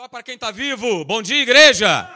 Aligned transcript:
Só 0.00 0.08
para 0.08 0.22
quem 0.22 0.34
está 0.34 0.50
vivo. 0.50 1.04
Bom 1.04 1.20
dia, 1.20 1.42
igreja. 1.42 2.10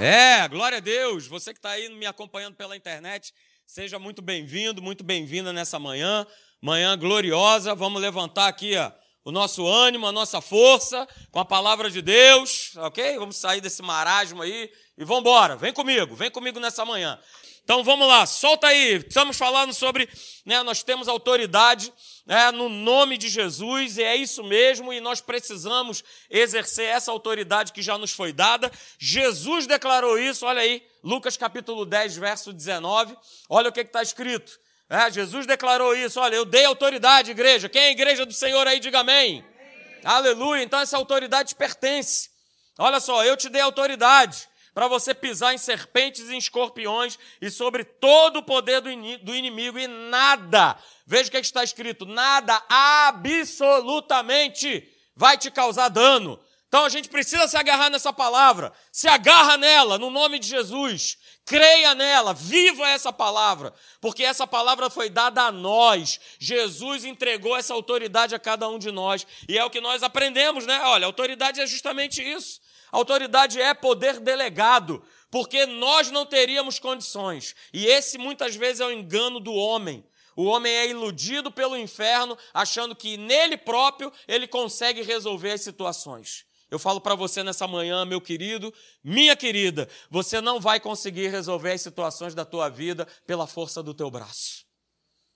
É, 0.00 0.48
glória 0.48 0.78
a 0.78 0.80
Deus. 0.80 1.28
Você 1.28 1.52
que 1.52 1.60
está 1.60 1.70
aí 1.70 1.88
me 1.88 2.06
acompanhando 2.06 2.56
pela 2.56 2.76
internet, 2.76 3.32
seja 3.64 4.00
muito 4.00 4.20
bem-vindo, 4.20 4.82
muito 4.82 5.04
bem-vinda 5.04 5.52
nessa 5.52 5.78
manhã. 5.78 6.26
Manhã 6.60 6.98
gloriosa. 6.98 7.72
Vamos 7.72 8.02
levantar 8.02 8.48
aqui 8.48 8.76
ó, 8.76 8.90
o 9.24 9.30
nosso 9.30 9.64
ânimo, 9.64 10.08
a 10.08 10.10
nossa 10.10 10.40
força 10.40 11.06
com 11.30 11.38
a 11.38 11.44
palavra 11.44 11.88
de 11.88 12.02
Deus, 12.02 12.72
ok? 12.78 13.16
Vamos 13.16 13.36
sair 13.36 13.60
desse 13.60 13.80
marasmo 13.80 14.42
aí 14.42 14.68
e 14.98 15.04
vamos 15.04 15.20
embora. 15.20 15.54
Vem 15.54 15.72
comigo, 15.72 16.16
vem 16.16 16.32
comigo 16.32 16.58
nessa 16.58 16.84
manhã. 16.84 17.16
Então 17.64 17.84
vamos 17.84 18.08
lá, 18.08 18.26
solta 18.26 18.66
aí. 18.66 18.96
Estamos 18.96 19.36
falando 19.36 19.72
sobre, 19.72 20.08
né, 20.44 20.62
nós 20.62 20.82
temos 20.82 21.06
autoridade 21.06 21.92
né, 22.26 22.50
no 22.50 22.68
nome 22.68 23.16
de 23.16 23.28
Jesus, 23.28 23.98
e 23.98 24.02
é 24.02 24.16
isso 24.16 24.42
mesmo, 24.42 24.92
e 24.92 25.00
nós 25.00 25.20
precisamos 25.20 26.02
exercer 26.28 26.86
essa 26.86 27.10
autoridade 27.10 27.72
que 27.72 27.80
já 27.80 27.96
nos 27.96 28.12
foi 28.12 28.32
dada. 28.32 28.70
Jesus 28.98 29.66
declarou 29.66 30.18
isso, 30.18 30.44
olha 30.44 30.60
aí, 30.60 30.82
Lucas 31.02 31.36
capítulo 31.36 31.84
10, 31.84 32.16
verso 32.16 32.52
19. 32.52 33.16
Olha 33.48 33.70
o 33.70 33.72
que 33.72 33.80
está 33.80 34.02
escrito. 34.02 34.60
É, 34.90 35.10
Jesus 35.10 35.46
declarou 35.46 35.96
isso, 35.96 36.20
olha, 36.20 36.34
eu 36.34 36.44
dei 36.44 36.64
autoridade, 36.64 37.30
igreja. 37.30 37.68
Quem 37.68 37.82
é 37.82 37.88
a 37.88 37.92
igreja 37.92 38.26
do 38.26 38.32
Senhor 38.32 38.66
aí, 38.66 38.78
diga 38.80 39.00
amém. 39.00 39.38
amém. 39.38 40.00
Aleluia, 40.04 40.62
então 40.62 40.80
essa 40.80 40.96
autoridade 40.96 41.50
te 41.50 41.54
pertence. 41.54 42.30
Olha 42.76 43.00
só, 43.00 43.24
eu 43.24 43.36
te 43.36 43.48
dei 43.48 43.62
autoridade 43.62 44.48
para 44.74 44.88
você 44.88 45.14
pisar 45.14 45.54
em 45.54 45.58
serpentes 45.58 46.28
e 46.28 46.34
em 46.34 46.38
escorpiões 46.38 47.16
e 47.40 47.48
sobre 47.50 47.84
todo 47.84 48.38
o 48.38 48.42
poder 48.42 48.80
do 48.80 49.34
inimigo 49.34 49.78
e 49.78 49.86
nada, 49.86 50.76
veja 51.06 51.28
o 51.28 51.32
que 51.32 51.38
está 51.38 51.62
escrito, 51.62 52.06
nada 52.06 52.60
absolutamente 52.68 54.88
vai 55.14 55.36
te 55.36 55.50
causar 55.50 55.88
dano. 55.88 56.40
Então 56.68 56.86
a 56.86 56.88
gente 56.88 57.10
precisa 57.10 57.46
se 57.46 57.56
agarrar 57.56 57.90
nessa 57.90 58.14
palavra, 58.14 58.72
se 58.90 59.06
agarra 59.06 59.58
nela, 59.58 59.98
no 59.98 60.08
nome 60.08 60.38
de 60.38 60.48
Jesus, 60.48 61.18
creia 61.44 61.94
nela, 61.94 62.32
viva 62.32 62.88
essa 62.88 63.12
palavra, 63.12 63.74
porque 64.00 64.24
essa 64.24 64.46
palavra 64.46 64.88
foi 64.88 65.10
dada 65.10 65.42
a 65.42 65.52
nós. 65.52 66.18
Jesus 66.38 67.04
entregou 67.04 67.54
essa 67.54 67.74
autoridade 67.74 68.34
a 68.34 68.38
cada 68.38 68.70
um 68.70 68.78
de 68.78 68.90
nós, 68.90 69.26
e 69.46 69.58
é 69.58 69.64
o 69.66 69.68
que 69.68 69.82
nós 69.82 70.02
aprendemos, 70.02 70.64
né? 70.64 70.80
Olha, 70.84 71.04
autoridade 71.04 71.60
é 71.60 71.66
justamente 71.66 72.22
isso. 72.22 72.58
Autoridade 72.92 73.58
é 73.58 73.72
poder 73.72 74.20
delegado, 74.20 75.02
porque 75.30 75.64
nós 75.64 76.10
não 76.10 76.26
teríamos 76.26 76.78
condições. 76.78 77.56
E 77.72 77.86
esse 77.86 78.18
muitas 78.18 78.54
vezes 78.54 78.80
é 78.80 78.86
o 78.86 78.92
engano 78.92 79.40
do 79.40 79.54
homem. 79.54 80.04
O 80.36 80.44
homem 80.44 80.70
é 80.70 80.90
iludido 80.90 81.50
pelo 81.50 81.76
inferno, 81.76 82.36
achando 82.52 82.94
que 82.94 83.16
nele 83.16 83.56
próprio 83.56 84.12
ele 84.28 84.46
consegue 84.46 85.00
resolver 85.00 85.52
as 85.52 85.62
situações. 85.62 86.44
Eu 86.70 86.78
falo 86.78 87.00
para 87.00 87.14
você 87.14 87.42
nessa 87.42 87.66
manhã, 87.66 88.04
meu 88.04 88.20
querido, 88.20 88.72
minha 89.02 89.36
querida, 89.36 89.88
você 90.10 90.40
não 90.40 90.60
vai 90.60 90.78
conseguir 90.78 91.28
resolver 91.28 91.72
as 91.72 91.82
situações 91.82 92.34
da 92.34 92.44
tua 92.44 92.68
vida 92.68 93.06
pela 93.26 93.46
força 93.46 93.82
do 93.82 93.94
teu 93.94 94.10
braço. 94.10 94.66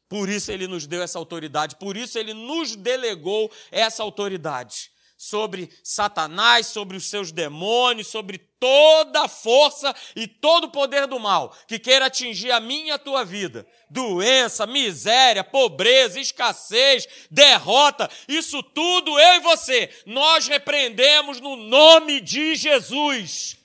Por 0.09 0.29
isso 0.29 0.53
ele 0.53 0.67
nos 0.67 0.87
deu 0.87 1.03
essa 1.03 1.19
autoridade, 1.19 1.77
por 1.77 1.97
isso 1.97 2.19
ele 2.19 2.33
nos 2.33 2.77
delegou 2.77 3.51
essa 3.71 4.03
autoridade 4.03 4.91
sobre 5.17 5.71
Satanás, 5.83 6.67
sobre 6.67 6.97
os 6.97 7.09
seus 7.09 7.33
demônios, 7.33 8.09
sobre 8.09 8.39
toda 8.39 9.23
a 9.23 9.29
força 9.29 9.95
e 10.15 10.27
todo 10.27 10.65
o 10.65 10.71
poder 10.71 11.07
do 11.07 11.19
mal 11.19 11.57
que 11.67 11.79
queira 11.79 12.07
atingir 12.07 12.51
a 12.51 12.61
minha 12.61 12.89
e 12.89 12.91
a 12.91 12.99
tua 12.99 13.25
vida. 13.25 13.67
Doença, 13.89 14.67
miséria, 14.67 15.43
pobreza, 15.43 16.21
escassez, 16.21 17.07
derrota, 17.31 18.11
isso 18.29 18.63
tudo 18.63 19.19
eu 19.19 19.35
e 19.35 19.41
você, 19.41 19.91
nós 20.05 20.47
repreendemos 20.47 21.41
no 21.41 21.57
nome 21.57 22.21
de 22.21 22.55
Jesus. 22.55 23.57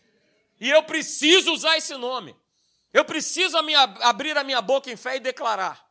E 0.59 0.69
eu 0.69 0.83
preciso 0.83 1.51
usar 1.51 1.77
esse 1.77 1.95
nome. 1.95 2.35
Eu 2.93 3.03
preciso 3.03 3.57
a 3.57 3.63
minha, 3.63 3.81
abrir 4.01 4.37
a 4.37 4.43
minha 4.43 4.61
boca 4.61 4.91
em 4.91 4.95
fé 4.95 5.15
e 5.15 5.19
declarar. 5.19 5.90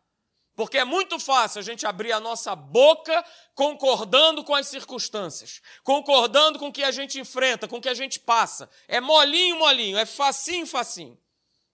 Porque 0.60 0.76
é 0.76 0.84
muito 0.84 1.18
fácil 1.18 1.58
a 1.58 1.62
gente 1.62 1.86
abrir 1.86 2.12
a 2.12 2.20
nossa 2.20 2.54
boca 2.54 3.24
concordando 3.54 4.44
com 4.44 4.54
as 4.54 4.66
circunstâncias, 4.66 5.62
concordando 5.82 6.58
com 6.58 6.68
o 6.68 6.72
que 6.72 6.84
a 6.84 6.90
gente 6.90 7.18
enfrenta, 7.18 7.66
com 7.66 7.78
o 7.78 7.80
que 7.80 7.88
a 7.88 7.94
gente 7.94 8.20
passa. 8.20 8.68
É 8.86 9.00
molinho, 9.00 9.58
molinho, 9.58 9.96
é 9.96 10.04
facinho, 10.04 10.66
facinho. 10.66 11.18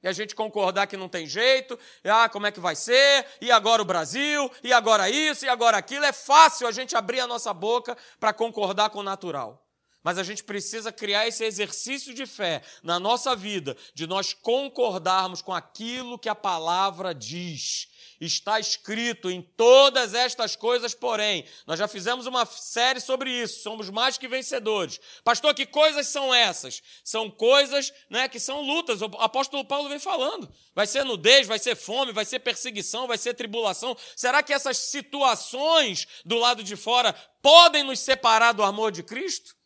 E 0.04 0.06
a 0.06 0.12
gente 0.12 0.36
concordar 0.36 0.86
que 0.86 0.96
não 0.96 1.08
tem 1.08 1.26
jeito, 1.26 1.76
ah, 2.04 2.28
como 2.28 2.46
é 2.46 2.52
que 2.52 2.60
vai 2.60 2.76
ser, 2.76 3.26
e 3.40 3.50
agora 3.50 3.82
o 3.82 3.84
Brasil, 3.84 4.48
e 4.62 4.72
agora 4.72 5.10
isso, 5.10 5.44
e 5.44 5.48
agora 5.48 5.76
aquilo. 5.76 6.04
É 6.04 6.12
fácil 6.12 6.68
a 6.68 6.70
gente 6.70 6.94
abrir 6.94 7.18
a 7.18 7.26
nossa 7.26 7.52
boca 7.52 7.98
para 8.20 8.32
concordar 8.32 8.90
com 8.90 9.00
o 9.00 9.02
natural. 9.02 9.66
Mas 10.00 10.16
a 10.16 10.22
gente 10.22 10.44
precisa 10.44 10.92
criar 10.92 11.26
esse 11.26 11.42
exercício 11.42 12.14
de 12.14 12.24
fé 12.24 12.62
na 12.84 13.00
nossa 13.00 13.34
vida, 13.34 13.76
de 13.92 14.06
nós 14.06 14.32
concordarmos 14.32 15.42
com 15.42 15.52
aquilo 15.52 16.20
que 16.20 16.28
a 16.28 16.36
palavra 16.36 17.12
diz 17.12 17.88
está 18.20 18.58
escrito 18.58 19.30
em 19.30 19.42
todas 19.42 20.14
estas 20.14 20.56
coisas, 20.56 20.94
porém. 20.94 21.44
Nós 21.66 21.78
já 21.78 21.86
fizemos 21.86 22.26
uma 22.26 22.46
série 22.46 23.00
sobre 23.00 23.30
isso, 23.30 23.62
somos 23.62 23.90
mais 23.90 24.16
que 24.16 24.28
vencedores. 24.28 25.00
Pastor, 25.22 25.54
que 25.54 25.66
coisas 25.66 26.06
são 26.08 26.34
essas? 26.34 26.82
São 27.04 27.30
coisas 27.30 27.92
né, 28.08 28.28
que 28.28 28.40
são 28.40 28.60
lutas. 28.62 29.02
O 29.02 29.06
apóstolo 29.18 29.64
Paulo 29.64 29.88
vem 29.88 29.98
falando. 29.98 30.52
Vai 30.74 30.86
ser 30.86 31.04
nudez, 31.04 31.46
vai 31.46 31.58
ser 31.58 31.76
fome, 31.76 32.12
vai 32.12 32.24
ser 32.24 32.40
perseguição, 32.40 33.06
vai 33.06 33.18
ser 33.18 33.34
tribulação. 33.34 33.96
Será 34.14 34.42
que 34.42 34.52
essas 34.52 34.76
situações 34.78 36.06
do 36.24 36.36
lado 36.36 36.62
de 36.62 36.76
fora 36.76 37.12
podem 37.42 37.82
nos 37.82 38.00
separar 38.00 38.52
do 38.52 38.62
amor 38.62 38.92
de 38.92 39.02
Cristo? 39.02 39.56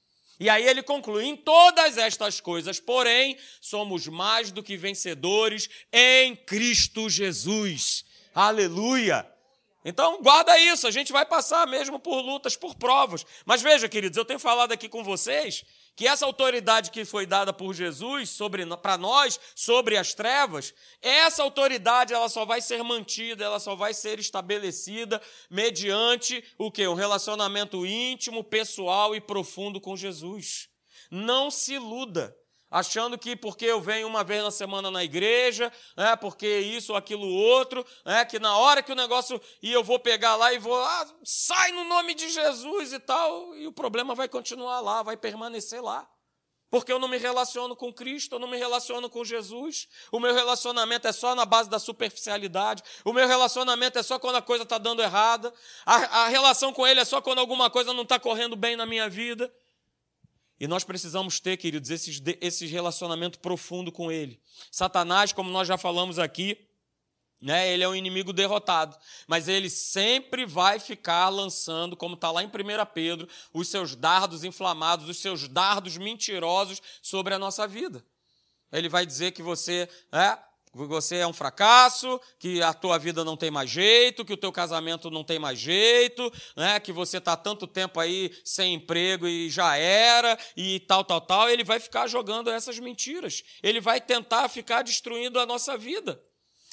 E 0.41 0.49
aí 0.49 0.67
ele 0.67 0.83
conclui: 0.83 1.27
em 1.27 1.37
todas 1.37 1.99
estas 1.99 2.41
coisas, 2.41 2.81
porém, 2.81 3.37
somos 3.61 4.07
mais 4.09 4.51
do 4.51 4.63
que 4.63 4.77
vencedores 4.77 5.69
em 5.93 6.35
Cristo 6.35 7.11
Jesus. 7.11 8.09
Aleluia! 8.35 9.31
Então, 9.83 10.21
guarda 10.23 10.59
isso, 10.59 10.87
a 10.87 10.91
gente 10.91 11.11
vai 11.11 11.25
passar 11.25 11.67
mesmo 11.67 11.99
por 11.99 12.21
lutas, 12.21 12.55
por 12.55 12.75
provas. 12.75 13.25
Mas 13.47 13.63
veja, 13.63 13.89
queridos, 13.89 14.19
eu 14.19 14.27
tenho 14.27 14.39
falado 14.39 14.73
aqui 14.73 14.89
com 14.91 15.03
vocês 15.03 15.65
que 15.97 16.07
essa 16.07 16.27
autoridade 16.27 16.91
que 16.91 17.05
foi 17.05 17.25
dada 17.27 17.53
por 17.53 17.75
Jesus 17.75 18.39
para 18.83 18.99
nós 18.99 19.41
sobre 19.55 19.97
as 19.97 20.13
trevas, 20.13 20.75
essa 21.01 21.43
autoridade 21.43 22.13
ela 22.13 22.29
só 22.29 22.45
vai 22.45 22.61
ser 22.61 22.83
mantida, 22.83 23.45
ela 23.45 23.59
só 23.59 23.75
vai 23.75 23.95
ser 23.95 24.19
estabelecida 24.19 25.21
mediante 25.51 26.45
o 26.59 26.71
que? 26.71 26.87
Um 26.87 26.95
relacionamento 26.95 27.85
íntimo, 27.87 28.45
pessoal 28.45 29.15
e 29.15 29.21
profundo 29.21 29.81
com 29.81 29.97
Jesus. 29.97 30.69
Não 31.11 31.51
se 31.51 31.75
iluda 31.75 32.37
achando 32.71 33.19
que 33.19 33.35
porque 33.35 33.65
eu 33.65 33.81
venho 33.81 34.07
uma 34.07 34.23
vez 34.23 34.43
na 34.43 34.51
semana 34.51 34.91
na 34.91 35.03
igreja, 35.03 35.73
é 35.97 36.15
porque 36.15 36.47
isso 36.61 36.93
ou 36.93 36.99
aquilo 36.99 37.27
outro, 37.27 37.85
é 38.05 38.25
que 38.25 38.39
na 38.39 38.57
hora 38.57 38.83
que 38.83 38.93
o 38.93 38.97
negócio 38.97 39.41
e 39.63 39.73
eu 39.73 39.83
vou 39.83 39.99
pegar 39.99 40.37
lá 40.37 40.53
e 40.53 40.59
vou, 40.59 40.75
ah, 40.75 41.07
sai 41.25 41.73
no 41.73 41.85
nome 41.85 42.15
de 42.15 42.29
Jesus 42.29 42.93
e 42.93 43.01
tal, 43.01 43.57
e 43.57 43.67
o 43.67 43.73
problema 43.73 44.15
vai 44.15 44.29
continuar 44.29 44.81
lá, 44.81 45.03
vai 45.03 45.17
permanecer 45.17 45.83
lá. 45.83 46.09
Porque 46.71 46.93
eu 46.93 47.01
não 47.01 47.09
me 47.09 47.19
relaciono 47.19 47.75
com 47.75 47.93
Cristo, 47.93 48.37
eu 48.37 48.39
não 48.39 48.47
me 48.47 48.57
relaciono 48.57 49.11
com 49.11 49.25
Jesus. 49.25 49.89
O 50.13 50.21
meu 50.21 50.33
relacionamento 50.33 51.09
é 51.09 51.13
só 51.13 51.35
na 51.35 51.45
base 51.45 51.69
da 51.69 51.81
superficialidade. 51.81 52.81
O 53.05 53.13
meu 53.13 53.27
relacionamento 53.27 53.99
é 53.99 54.05
só 54.05 54.21
quando 54.21 54.37
a 54.37 54.43
coisa 54.43 54.63
está 54.63 54.79
dando 54.79 55.03
errada. 55.03 55.53
A, 55.85 55.97
a 55.97 56.29
relação 56.29 56.73
com 56.73 56.87
Ele 56.87 57.01
é 57.01 57.05
só 57.05 57.21
quando 57.21 57.41
alguma 57.41 57.69
coisa 57.69 57.93
não 57.93 58.05
está 58.05 58.21
correndo 58.21 58.55
bem 58.55 58.77
na 58.77 58.87
minha 58.87 59.09
vida. 59.09 59.53
E 60.61 60.69
nós 60.69 60.85
precisamos 60.85 61.41
ter, 61.41 61.57
queridos, 61.57 61.89
esses, 61.89 62.23
esse 62.39 62.67
relacionamento 62.67 63.39
profundo 63.39 63.91
com 63.91 64.13
Ele. 64.13 64.39
Satanás, 64.71 65.33
como 65.33 65.51
nós 65.51 65.67
já 65.67 65.79
falamos 65.79 66.19
aqui, 66.19 66.69
né, 67.41 67.73
ele 67.73 67.83
é 67.83 67.89
um 67.89 67.95
inimigo 67.95 68.35
derrotado, 68.35 68.95
mas 69.27 69.49
ele 69.49 69.71
sempre 69.71 70.45
vai 70.45 70.79
ficar 70.79 71.31
lançando, 71.31 71.97
como 71.97 72.15
está 72.15 72.31
lá 72.31 72.43
em 72.43 72.47
1 72.47 72.51
Pedro, 72.93 73.27
os 73.55 73.69
seus 73.69 73.97
dardos 73.97 74.45
inflamados, 74.45 75.09
os 75.09 75.17
seus 75.17 75.49
dardos 75.49 75.97
mentirosos 75.97 76.83
sobre 77.01 77.33
a 77.33 77.39
nossa 77.39 77.67
vida. 77.67 78.05
Ele 78.71 78.91
vai 78.91 79.07
dizer 79.07 79.33
que 79.33 79.43
você 79.43 79.89
é, 80.13 80.39
você 80.73 81.17
é 81.17 81.27
um 81.27 81.33
fracasso, 81.33 82.21
que 82.39 82.63
a 82.63 82.73
tua 82.73 82.99
vida 82.99 83.25
não 83.25 83.37
tem 83.37 83.51
mais 83.51 83.69
jeito, 83.69 84.25
que 84.25 84.33
o 84.33 84.37
teu 84.37 84.53
casamento 84.53 85.11
não 85.11 85.25
tem 85.25 85.39
mais 85.39 85.59
jeito, 85.59 86.33
né? 86.57 86.79
que 86.79 86.93
você 86.93 87.19
está 87.19 87.37
tanto 87.37 87.67
tempo 87.67 87.99
aí 87.99 88.31
sem 88.45 88.75
emprego 88.75 89.27
e 89.27 89.51
já 89.51 89.77
era, 89.77 90.39
e 90.57 90.81
tal, 90.81 91.05
tal, 91.05 91.21
tal. 91.21 91.49
Ele 91.49 91.65
vai 91.65 91.81
ficar 91.81 92.07
jogando 92.07 92.51
essas 92.51 92.79
mentiras. 92.79 93.43
Ele 93.63 93.81
vai 93.81 94.01
tentar 94.01 94.49
ficar 94.49 94.83
destruindo 94.83 95.41
a 95.41 95.47
nossa 95.47 95.77
vida. 95.77 96.23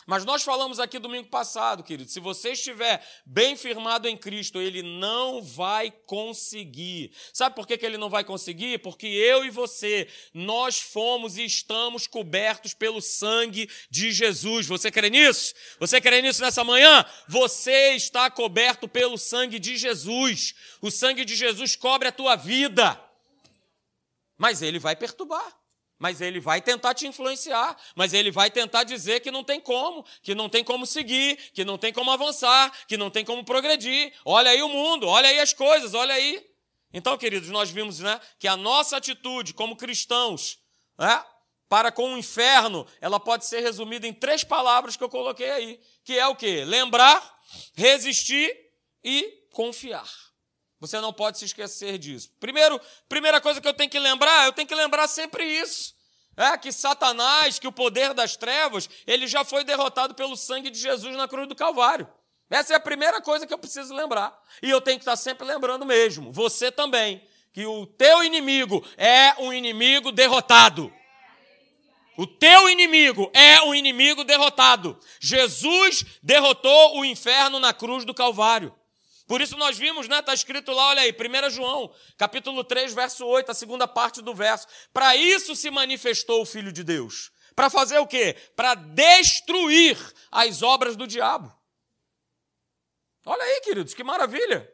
Mas 0.07 0.23
nós 0.23 0.41
falamos 0.41 0.79
aqui 0.79 0.99
domingo 0.99 1.27
passado, 1.27 1.83
querido, 1.83 2.09
se 2.09 2.21
você 2.21 2.53
estiver 2.53 3.05
bem 3.25 3.57
firmado 3.57 4.07
em 4.07 4.15
Cristo, 4.15 4.61
ele 4.61 4.81
não 4.81 5.43
vai 5.43 5.91
conseguir. 5.91 7.11
Sabe 7.33 7.53
por 7.53 7.67
que, 7.67 7.77
que 7.77 7.85
ele 7.85 7.97
não 7.97 8.09
vai 8.09 8.23
conseguir? 8.23 8.79
Porque 8.79 9.05
eu 9.05 9.43
e 9.43 9.49
você, 9.49 10.07
nós 10.33 10.79
fomos 10.79 11.37
e 11.37 11.43
estamos 11.43 12.07
cobertos 12.07 12.73
pelo 12.73 13.01
sangue 13.01 13.69
de 13.89 14.13
Jesus. 14.13 14.65
Você 14.65 14.89
crê 14.89 15.09
nisso? 15.09 15.53
Você 15.77 15.99
crê 15.99 16.21
nisso 16.21 16.41
nessa 16.41 16.63
manhã? 16.63 17.05
Você 17.27 17.95
está 17.95 18.31
coberto 18.31 18.87
pelo 18.87 19.17
sangue 19.17 19.59
de 19.59 19.75
Jesus. 19.75 20.55
O 20.81 20.89
sangue 20.89 21.25
de 21.25 21.35
Jesus 21.35 21.75
cobre 21.75 22.07
a 22.07 22.13
tua 22.13 22.37
vida. 22.37 22.97
Mas 24.37 24.61
ele 24.61 24.79
vai 24.79 24.95
perturbar. 24.95 25.56
Mas 25.99 26.21
ele 26.21 26.39
vai 26.39 26.61
tentar 26.61 26.93
te 26.93 27.07
influenciar, 27.07 27.75
mas 27.95 28.13
ele 28.13 28.29
vai 28.29 28.51
tentar 28.51 28.83
dizer 28.83 29.19
que 29.19 29.31
não 29.31 29.43
tem 29.43 29.59
como, 29.59 30.05
que 30.21 30.35
não 30.35 30.47
tem 30.47 30.63
como 30.63 30.85
seguir, 30.85 31.37
que 31.53 31.65
não 31.65 31.77
tem 31.77 31.91
como 31.91 32.11
avançar, 32.11 32.71
que 32.87 32.97
não 32.97 33.09
tem 33.09 33.25
como 33.25 33.43
progredir. 33.43 34.13
Olha 34.23 34.51
aí 34.51 34.61
o 34.61 34.69
mundo, 34.69 35.07
olha 35.07 35.29
aí 35.29 35.39
as 35.39 35.53
coisas, 35.53 35.93
olha 35.93 36.13
aí. 36.13 36.45
Então, 36.93 37.17
queridos, 37.17 37.49
nós 37.49 37.69
vimos 37.69 37.99
né, 37.99 38.19
que 38.39 38.47
a 38.47 38.55
nossa 38.55 38.97
atitude 38.97 39.53
como 39.53 39.75
cristãos 39.75 40.59
né, 40.97 41.23
para 41.67 41.91
com 41.91 42.13
o 42.13 42.17
inferno, 42.17 42.87
ela 43.01 43.19
pode 43.19 43.45
ser 43.45 43.61
resumida 43.61 44.07
em 44.07 44.13
três 44.13 44.43
palavras 44.43 44.95
que 44.95 45.03
eu 45.03 45.09
coloquei 45.09 45.49
aí, 45.49 45.79
que 46.03 46.17
é 46.17 46.27
o 46.27 46.35
quê? 46.35 46.63
Lembrar, 46.63 47.21
resistir 47.73 48.55
e 49.03 49.47
confiar. 49.51 50.09
Você 50.79 50.99
não 51.01 51.11
pode 51.11 51.39
se 51.39 51.45
esquecer 51.45 51.97
disso. 51.97 52.29
Primeiro, 52.39 52.79
primeira 53.09 53.41
coisa 53.41 53.59
que 53.59 53.67
eu 53.67 53.73
tenho 53.73 53.89
que 53.89 53.99
lembrar, 53.99 54.45
eu 54.45 54.53
tenho 54.53 54.67
que 54.67 54.75
lembrar 54.75 55.07
sempre 55.07 55.43
isso. 55.43 55.95
É 56.35 56.55
que 56.55 56.71
Satanás, 56.71 57.57
que 57.57 57.67
o 57.67 57.71
poder 57.71 58.13
das 58.13 58.37
trevas, 58.37 58.87
ele 59.07 59.25
já 59.25 59.43
foi 59.43 59.63
derrotado 59.63 60.13
pelo 60.13 60.37
sangue 60.37 60.69
de 60.69 60.79
Jesus 60.79 61.15
na 61.15 61.27
cruz 61.27 61.47
do 61.47 61.55
Calvário. 61.55 62.07
Essa 62.49 62.73
é 62.73 62.75
a 62.75 62.79
primeira 62.79 63.19
coisa 63.21 63.47
que 63.47 63.53
eu 63.53 63.57
preciso 63.57 63.93
lembrar. 63.93 64.37
E 64.61 64.69
eu 64.69 64.79
tenho 64.79 64.97
que 64.97 65.01
estar 65.01 65.15
sempre 65.15 65.45
lembrando 65.47 65.85
mesmo. 65.85 66.31
Você 66.31 66.71
também. 66.71 67.27
Que 67.51 67.65
o 67.65 67.87
teu 67.87 68.23
inimigo 68.23 68.85
é 68.97 69.33
um 69.41 69.51
inimigo 69.51 70.11
derrotado. 70.11 70.93
O 72.15 72.25
teu 72.25 72.69
inimigo 72.69 73.31
é 73.33 73.61
um 73.63 73.73
inimigo 73.73 74.23
derrotado. 74.23 74.99
Jesus 75.19 76.05
derrotou 76.21 76.99
o 76.99 77.05
inferno 77.05 77.59
na 77.59 77.73
cruz 77.73 78.05
do 78.05 78.13
Calvário. 78.13 78.73
Por 79.27 79.41
isso 79.41 79.57
nós 79.57 79.77
vimos, 79.77 80.07
né? 80.07 80.19
Está 80.19 80.33
escrito 80.33 80.71
lá, 80.71 80.87
olha 80.87 81.01
aí, 81.01 81.11
1 81.11 81.49
João, 81.49 81.93
capítulo 82.17 82.63
3, 82.63 82.93
verso 82.93 83.25
8, 83.25 83.51
a 83.51 83.53
segunda 83.53 83.85
parte 83.85 84.21
do 84.21 84.33
verso. 84.33 84.65
Para 84.93 85.17
isso 85.17 85.53
se 85.53 85.69
manifestou 85.69 86.41
o 86.41 86.45
Filho 86.45 86.71
de 86.71 86.81
Deus. 86.81 87.29
Para 87.53 87.69
fazer 87.69 87.99
o 87.99 88.07
quê? 88.07 88.37
Para 88.55 88.73
destruir 88.73 89.97
as 90.31 90.63
obras 90.63 90.95
do 90.95 91.05
diabo. 91.05 91.53
Olha 93.25 93.43
aí, 93.43 93.59
queridos, 93.61 93.93
que 93.93 94.03
maravilha. 94.03 94.71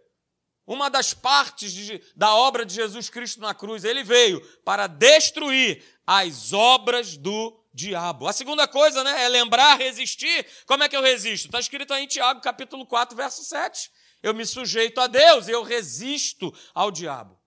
Uma 0.68 0.88
das 0.88 1.16
partes 1.16 1.74
de, 1.74 2.02
da 2.16 2.36
obra 2.36 2.64
de 2.64 2.76
Jesus 2.76 3.10
Cristo 3.10 3.42
na 3.42 3.56
cruz, 3.56 3.84
ele 3.84 4.04
veio 4.04 4.40
para 4.64 4.86
destruir 4.86 5.84
as 6.06 6.54
obras 6.54 7.18
do 7.18 7.60
diabo. 7.74 8.28
A 8.28 8.34
segunda 8.34 8.68
coisa, 8.68 9.04
né, 9.04 9.24
é 9.24 9.28
lembrar, 9.28 9.80
resistir. 9.80 10.46
Como 10.68 10.84
é 10.84 10.90
que 10.90 10.96
eu 10.96 11.02
resisto? 11.02 11.48
Está 11.48 11.60
escrito 11.60 11.92
aí 11.92 12.04
em 12.04 12.08
Tiago, 12.08 12.40
capítulo 12.40 12.86
4, 12.86 13.18
verso 13.18 13.44
7 13.44 14.03
eu 14.24 14.34
me 14.34 14.46
sujeito 14.46 15.00
a 15.00 15.08
Deus, 15.08 15.48
eu 15.48 15.62
resisto 15.62 16.52
ao 16.74 16.90
diabo. 16.90 17.38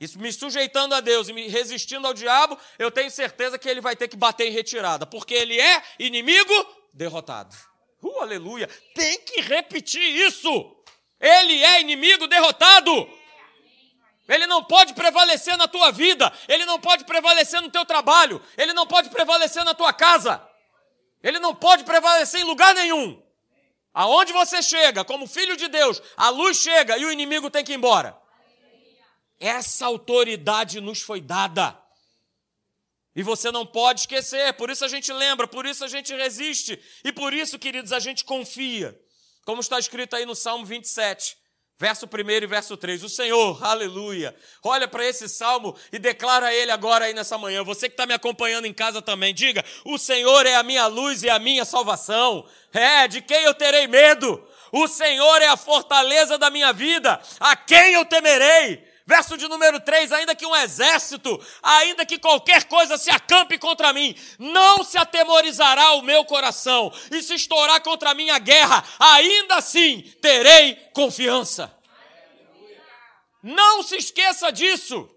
Isso 0.00 0.18
me 0.18 0.32
sujeitando 0.32 0.94
a 0.94 1.00
Deus 1.00 1.28
e 1.28 1.32
me 1.32 1.48
resistindo 1.48 2.06
ao 2.06 2.14
diabo, 2.14 2.56
eu 2.78 2.90
tenho 2.90 3.10
certeza 3.10 3.58
que 3.58 3.68
ele 3.68 3.82
vai 3.82 3.94
ter 3.94 4.08
que 4.08 4.16
bater 4.16 4.46
em 4.46 4.52
retirada, 4.52 5.04
porque 5.04 5.34
ele 5.34 5.60
é 5.60 5.82
inimigo 5.98 6.54
derrotado. 6.94 7.54
Uh, 8.02 8.20
aleluia! 8.20 8.66
Tem 8.94 9.20
que 9.20 9.42
repetir 9.42 10.00
isso. 10.00 10.48
Ele 11.20 11.62
é 11.62 11.82
inimigo 11.82 12.26
derrotado. 12.26 13.10
Ele 14.26 14.46
não 14.46 14.64
pode 14.64 14.94
prevalecer 14.94 15.56
na 15.58 15.66
tua 15.66 15.90
vida, 15.90 16.32
ele 16.48 16.64
não 16.64 16.78
pode 16.78 17.04
prevalecer 17.04 17.60
no 17.60 17.68
teu 17.68 17.84
trabalho, 17.84 18.40
ele 18.56 18.72
não 18.72 18.86
pode 18.86 19.10
prevalecer 19.10 19.64
na 19.64 19.74
tua 19.74 19.92
casa. 19.92 20.40
Ele 21.22 21.38
não 21.38 21.54
pode 21.54 21.84
prevalecer 21.84 22.40
em 22.40 22.44
lugar 22.44 22.74
nenhum. 22.74 23.20
Aonde 23.92 24.32
você 24.32 24.62
chega, 24.62 25.04
como 25.04 25.26
filho 25.26 25.56
de 25.56 25.68
Deus, 25.68 26.00
a 26.16 26.30
luz 26.30 26.56
chega 26.58 26.96
e 26.96 27.04
o 27.04 27.10
inimigo 27.10 27.50
tem 27.50 27.64
que 27.64 27.72
ir 27.72 27.76
embora. 27.76 28.16
Essa 29.38 29.86
autoridade 29.86 30.80
nos 30.80 31.00
foi 31.00 31.20
dada. 31.20 31.76
E 33.16 33.22
você 33.22 33.50
não 33.50 33.66
pode 33.66 34.00
esquecer, 34.00 34.52
por 34.54 34.70
isso 34.70 34.84
a 34.84 34.88
gente 34.88 35.12
lembra, 35.12 35.48
por 35.48 35.66
isso 35.66 35.84
a 35.84 35.88
gente 35.88 36.14
resiste, 36.14 36.80
e 37.04 37.12
por 37.12 37.34
isso, 37.34 37.58
queridos, 37.58 37.92
a 37.92 37.98
gente 37.98 38.24
confia. 38.24 38.98
Como 39.44 39.60
está 39.60 39.78
escrito 39.78 40.14
aí 40.14 40.24
no 40.24 40.36
Salmo 40.36 40.64
27. 40.64 41.36
Verso 41.80 42.04
1 42.04 42.30
e 42.30 42.46
verso 42.46 42.76
3. 42.76 43.02
O 43.02 43.08
Senhor, 43.08 43.58
aleluia. 43.64 44.36
Olha 44.62 44.86
para 44.86 45.02
esse 45.06 45.26
salmo 45.30 45.74
e 45.90 45.98
declara 45.98 46.52
ele 46.52 46.70
agora 46.70 47.06
aí 47.06 47.14
nessa 47.14 47.38
manhã. 47.38 47.64
Você 47.64 47.88
que 47.88 47.94
está 47.94 48.04
me 48.04 48.12
acompanhando 48.12 48.66
em 48.66 48.72
casa 48.74 49.00
também, 49.00 49.32
diga: 49.32 49.64
O 49.82 49.96
Senhor 49.96 50.44
é 50.44 50.56
a 50.56 50.62
minha 50.62 50.86
luz 50.86 51.22
e 51.22 51.30
a 51.30 51.38
minha 51.38 51.64
salvação. 51.64 52.44
É, 52.70 53.08
de 53.08 53.22
quem 53.22 53.44
eu 53.44 53.54
terei 53.54 53.86
medo? 53.86 54.46
O 54.70 54.86
Senhor 54.86 55.40
é 55.40 55.46
a 55.46 55.56
fortaleza 55.56 56.36
da 56.36 56.50
minha 56.50 56.70
vida. 56.70 57.18
A 57.40 57.56
quem 57.56 57.94
eu 57.94 58.04
temerei? 58.04 58.86
Verso 59.10 59.36
de 59.36 59.48
número 59.48 59.80
3: 59.80 60.12
ainda 60.12 60.36
que 60.36 60.46
um 60.46 60.54
exército, 60.54 61.44
ainda 61.60 62.06
que 62.06 62.16
qualquer 62.16 62.62
coisa 62.68 62.96
se 62.96 63.10
acampe 63.10 63.58
contra 63.58 63.92
mim, 63.92 64.14
não 64.38 64.84
se 64.84 64.96
atemorizará 64.96 65.94
o 65.94 66.02
meu 66.02 66.24
coração, 66.24 66.92
e 67.10 67.20
se 67.20 67.34
estourar 67.34 67.82
contra 67.82 68.14
mim 68.14 68.30
a 68.30 68.38
guerra, 68.38 68.84
ainda 69.00 69.56
assim 69.56 70.02
terei 70.22 70.76
confiança. 70.94 71.76
Não 73.42 73.82
se 73.82 73.96
esqueça 73.96 74.52
disso. 74.52 75.10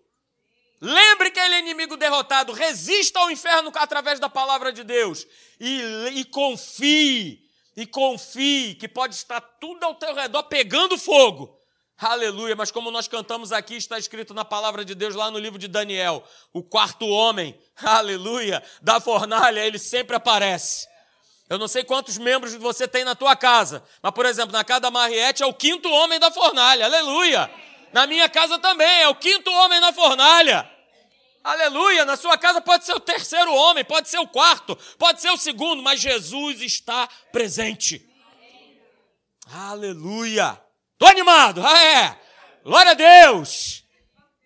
Lembre 0.81 1.29
que 1.29 1.39
ele 1.39 1.53
é 1.53 1.59
inimigo 1.59 1.95
derrotado. 1.95 2.51
Resista 2.51 3.19
ao 3.19 3.29
inferno 3.29 3.71
através 3.75 4.19
da 4.19 4.27
palavra 4.27 4.73
de 4.73 4.83
Deus. 4.83 5.27
E, 5.59 5.81
e 6.15 6.25
confie, 6.25 7.47
e 7.77 7.85
confie 7.85 8.73
que 8.73 8.87
pode 8.87 9.13
estar 9.13 9.39
tudo 9.39 9.83
ao 9.83 9.93
teu 9.93 10.15
redor 10.15 10.43
pegando 10.43 10.97
fogo 10.97 11.62
Aleluia, 12.03 12.53
mas 12.53 12.69
como 12.69 12.91
nós 12.91 13.07
cantamos 13.07 13.53
aqui, 13.53 13.75
está 13.75 13.97
escrito 13.97 14.33
na 14.33 14.43
palavra 14.43 14.83
de 14.83 14.93
Deus 14.93 15.15
lá 15.15 15.31
no 15.31 15.39
livro 15.39 15.57
de 15.57 15.69
Daniel, 15.69 16.21
o 16.51 16.61
quarto 16.61 17.07
homem, 17.07 17.57
aleluia, 17.81 18.61
da 18.81 18.99
fornalha, 18.99 19.65
ele 19.65 19.79
sempre 19.79 20.15
aparece. 20.15 20.85
Eu 21.49 21.57
não 21.57 21.67
sei 21.67 21.83
quantos 21.83 22.17
membros 22.17 22.53
você 22.55 22.87
tem 22.87 23.05
na 23.05 23.15
tua 23.15 23.37
casa, 23.37 23.81
mas, 24.01 24.13
por 24.13 24.25
exemplo, 24.25 24.51
na 24.51 24.65
casa 24.65 24.81
da 24.81 24.91
Mariette 24.91 25.43
é 25.43 25.45
o 25.45 25.53
quinto 25.53 25.89
homem 25.89 26.19
da 26.19 26.29
fornalha, 26.29 26.85
aleluia. 26.85 27.49
Na 27.93 28.05
minha 28.05 28.27
casa 28.27 28.59
também 28.59 29.01
é 29.01 29.07
o 29.07 29.15
quinto 29.15 29.49
homem 29.49 29.79
na 29.79 29.93
fornalha. 29.93 30.69
Aleluia! 31.43 32.05
Na 32.05 32.17
sua 32.17 32.37
casa 32.37 32.59
pode 32.59 32.85
ser 32.85 32.93
o 32.93 32.99
terceiro 32.99 33.53
homem, 33.53 33.83
pode 33.83 34.09
ser 34.09 34.17
o 34.17 34.27
quarto, 34.27 34.77
pode 34.97 35.21
ser 35.21 35.29
o 35.29 35.37
segundo, 35.37 35.83
mas 35.83 35.99
Jesus 36.01 36.61
está 36.61 37.07
presente. 37.31 38.09
Aleluia! 39.51 40.59
Tô 40.97 41.05
animado, 41.07 41.65
ah 41.65 41.83
é! 41.83 42.19
Glória 42.63 42.91
a 42.91 42.95
Deus! 42.95 43.83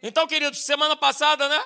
Então, 0.02 0.28
queridos, 0.28 0.64
semana 0.64 0.96
passada, 0.96 1.48
né? 1.50 1.64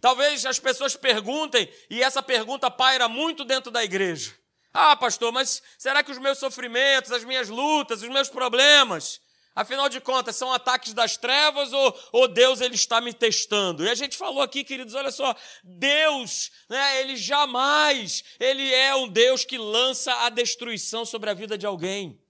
Talvez 0.00 0.44
as 0.46 0.58
pessoas 0.58 0.96
perguntem, 0.96 1.72
e 1.88 2.02
essa 2.02 2.22
pergunta 2.22 2.70
paira 2.70 3.08
muito 3.08 3.44
dentro 3.44 3.70
da 3.70 3.84
igreja. 3.84 4.34
Ah, 4.72 4.96
pastor, 4.96 5.30
mas 5.32 5.62
será 5.78 6.02
que 6.02 6.10
os 6.10 6.18
meus 6.18 6.38
sofrimentos, 6.38 7.12
as 7.12 7.24
minhas 7.24 7.48
lutas, 7.48 8.02
os 8.02 8.08
meus 8.08 8.28
problemas, 8.30 9.20
afinal 9.54 9.88
de 9.88 10.00
contas, 10.00 10.34
são 10.34 10.50
ataques 10.52 10.94
das 10.94 11.16
trevas 11.16 11.72
ou, 11.72 12.00
ou 12.10 12.26
Deus 12.26 12.60
ele 12.62 12.74
está 12.74 13.00
me 13.00 13.12
testando? 13.12 13.84
E 13.84 13.90
a 13.90 13.94
gente 13.94 14.16
falou 14.16 14.40
aqui, 14.40 14.64
queridos, 14.64 14.94
olha 14.94 15.10
só, 15.10 15.36
Deus, 15.62 16.50
né, 16.70 17.00
ele 17.00 17.16
jamais, 17.16 18.24
ele 18.40 18.72
é 18.72 18.94
um 18.94 19.08
Deus 19.08 19.44
que 19.44 19.58
lança 19.58 20.12
a 20.24 20.30
destruição 20.30 21.04
sobre 21.04 21.28
a 21.28 21.34
vida 21.34 21.58
de 21.58 21.66
alguém. 21.66 22.21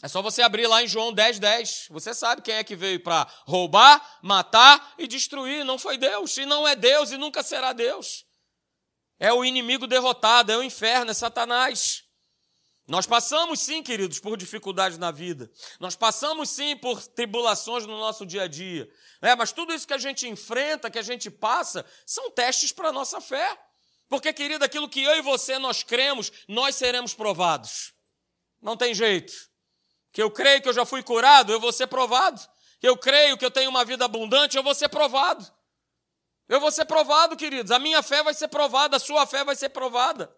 É 0.00 0.06
só 0.06 0.22
você 0.22 0.42
abrir 0.42 0.66
lá 0.68 0.82
em 0.82 0.86
João 0.86 1.12
10, 1.12 1.40
10. 1.40 1.86
Você 1.90 2.14
sabe 2.14 2.42
quem 2.42 2.54
é 2.54 2.62
que 2.62 2.76
veio 2.76 3.00
para 3.02 3.26
roubar, 3.44 4.18
matar 4.22 4.94
e 4.96 5.08
destruir. 5.08 5.64
Não 5.64 5.76
foi 5.76 5.98
Deus. 5.98 6.36
E 6.36 6.46
não 6.46 6.68
é 6.68 6.76
Deus 6.76 7.10
e 7.10 7.16
nunca 7.16 7.42
será 7.42 7.72
Deus. 7.72 8.24
É 9.18 9.32
o 9.32 9.44
inimigo 9.44 9.88
derrotado, 9.88 10.52
é 10.52 10.56
o 10.56 10.62
inferno, 10.62 11.10
é 11.10 11.14
Satanás. 11.14 12.04
Nós 12.86 13.06
passamos 13.06 13.58
sim, 13.58 13.82
queridos, 13.82 14.20
por 14.20 14.36
dificuldades 14.36 14.96
na 14.96 15.10
vida. 15.10 15.50
Nós 15.80 15.96
passamos 15.96 16.48
sim 16.48 16.76
por 16.76 17.04
tribulações 17.08 17.84
no 17.84 17.98
nosso 17.98 18.24
dia 18.24 18.44
a 18.44 18.46
dia. 18.46 18.88
É, 19.20 19.34
mas 19.34 19.50
tudo 19.50 19.74
isso 19.74 19.86
que 19.86 19.92
a 19.92 19.98
gente 19.98 20.28
enfrenta, 20.28 20.90
que 20.90 20.98
a 20.98 21.02
gente 21.02 21.28
passa, 21.28 21.84
são 22.06 22.30
testes 22.30 22.70
para 22.70 22.90
a 22.90 22.92
nossa 22.92 23.20
fé. 23.20 23.60
Porque, 24.08 24.32
querido, 24.32 24.64
aquilo 24.64 24.88
que 24.88 25.02
eu 25.02 25.16
e 25.16 25.22
você 25.22 25.58
nós 25.58 25.82
cremos, 25.82 26.30
nós 26.46 26.76
seremos 26.76 27.12
provados. 27.12 27.92
Não 28.62 28.76
tem 28.76 28.94
jeito 28.94 29.47
que 30.18 30.22
eu 30.22 30.32
creio 30.32 30.60
que 30.60 30.68
eu 30.68 30.72
já 30.72 30.84
fui 30.84 31.00
curado, 31.00 31.52
eu 31.52 31.60
vou 31.60 31.70
ser 31.70 31.86
provado. 31.86 32.40
Que 32.80 32.88
eu 32.88 32.96
creio 32.96 33.38
que 33.38 33.44
eu 33.44 33.52
tenho 33.52 33.70
uma 33.70 33.84
vida 33.84 34.04
abundante, 34.04 34.56
eu 34.56 34.64
vou 34.64 34.74
ser 34.74 34.88
provado. 34.88 35.48
Eu 36.48 36.58
vou 36.58 36.72
ser 36.72 36.86
provado, 36.86 37.36
queridos. 37.36 37.70
A 37.70 37.78
minha 37.78 38.02
fé 38.02 38.20
vai 38.24 38.34
ser 38.34 38.48
provada, 38.48 38.96
a 38.96 38.98
sua 38.98 39.24
fé 39.28 39.44
vai 39.44 39.54
ser 39.54 39.68
provada. 39.68 40.28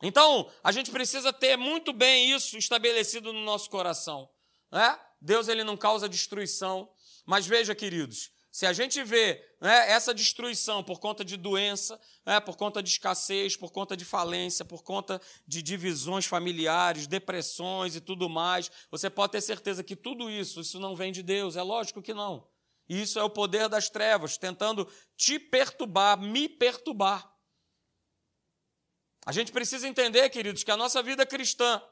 Então, 0.00 0.50
a 0.64 0.72
gente 0.72 0.90
precisa 0.90 1.34
ter 1.34 1.58
muito 1.58 1.92
bem 1.92 2.32
isso 2.32 2.56
estabelecido 2.56 3.30
no 3.30 3.40
nosso 3.40 3.68
coração. 3.68 4.26
Né? 4.72 4.98
Deus 5.20 5.46
ele 5.46 5.62
não 5.62 5.76
causa 5.76 6.08
destruição. 6.08 6.90
Mas 7.26 7.46
veja, 7.46 7.74
queridos, 7.74 8.30
se 8.56 8.64
a 8.64 8.72
gente 8.72 9.04
vê 9.04 9.46
né, 9.60 9.90
essa 9.90 10.14
destruição 10.14 10.82
por 10.82 10.98
conta 10.98 11.22
de 11.22 11.36
doença, 11.36 12.00
né, 12.24 12.40
por 12.40 12.56
conta 12.56 12.82
de 12.82 12.88
escassez, 12.88 13.54
por 13.54 13.70
conta 13.70 13.94
de 13.94 14.02
falência, 14.02 14.64
por 14.64 14.82
conta 14.82 15.20
de 15.46 15.60
divisões 15.60 16.24
familiares, 16.24 17.06
depressões 17.06 17.94
e 17.94 18.00
tudo 18.00 18.30
mais, 18.30 18.70
você 18.90 19.10
pode 19.10 19.32
ter 19.32 19.42
certeza 19.42 19.84
que 19.84 19.94
tudo 19.94 20.30
isso, 20.30 20.62
isso 20.62 20.80
não 20.80 20.96
vem 20.96 21.12
de 21.12 21.22
Deus. 21.22 21.54
É 21.54 21.60
lógico 21.60 22.00
que 22.00 22.14
não. 22.14 22.48
Isso 22.88 23.18
é 23.18 23.22
o 23.22 23.28
poder 23.28 23.68
das 23.68 23.90
trevas, 23.90 24.38
tentando 24.38 24.90
te 25.18 25.38
perturbar, 25.38 26.18
me 26.18 26.48
perturbar. 26.48 27.30
A 29.26 29.32
gente 29.32 29.52
precisa 29.52 29.86
entender, 29.86 30.30
queridos, 30.30 30.64
que 30.64 30.70
a 30.70 30.78
nossa 30.78 31.02
vida 31.02 31.26
cristã, 31.26 31.82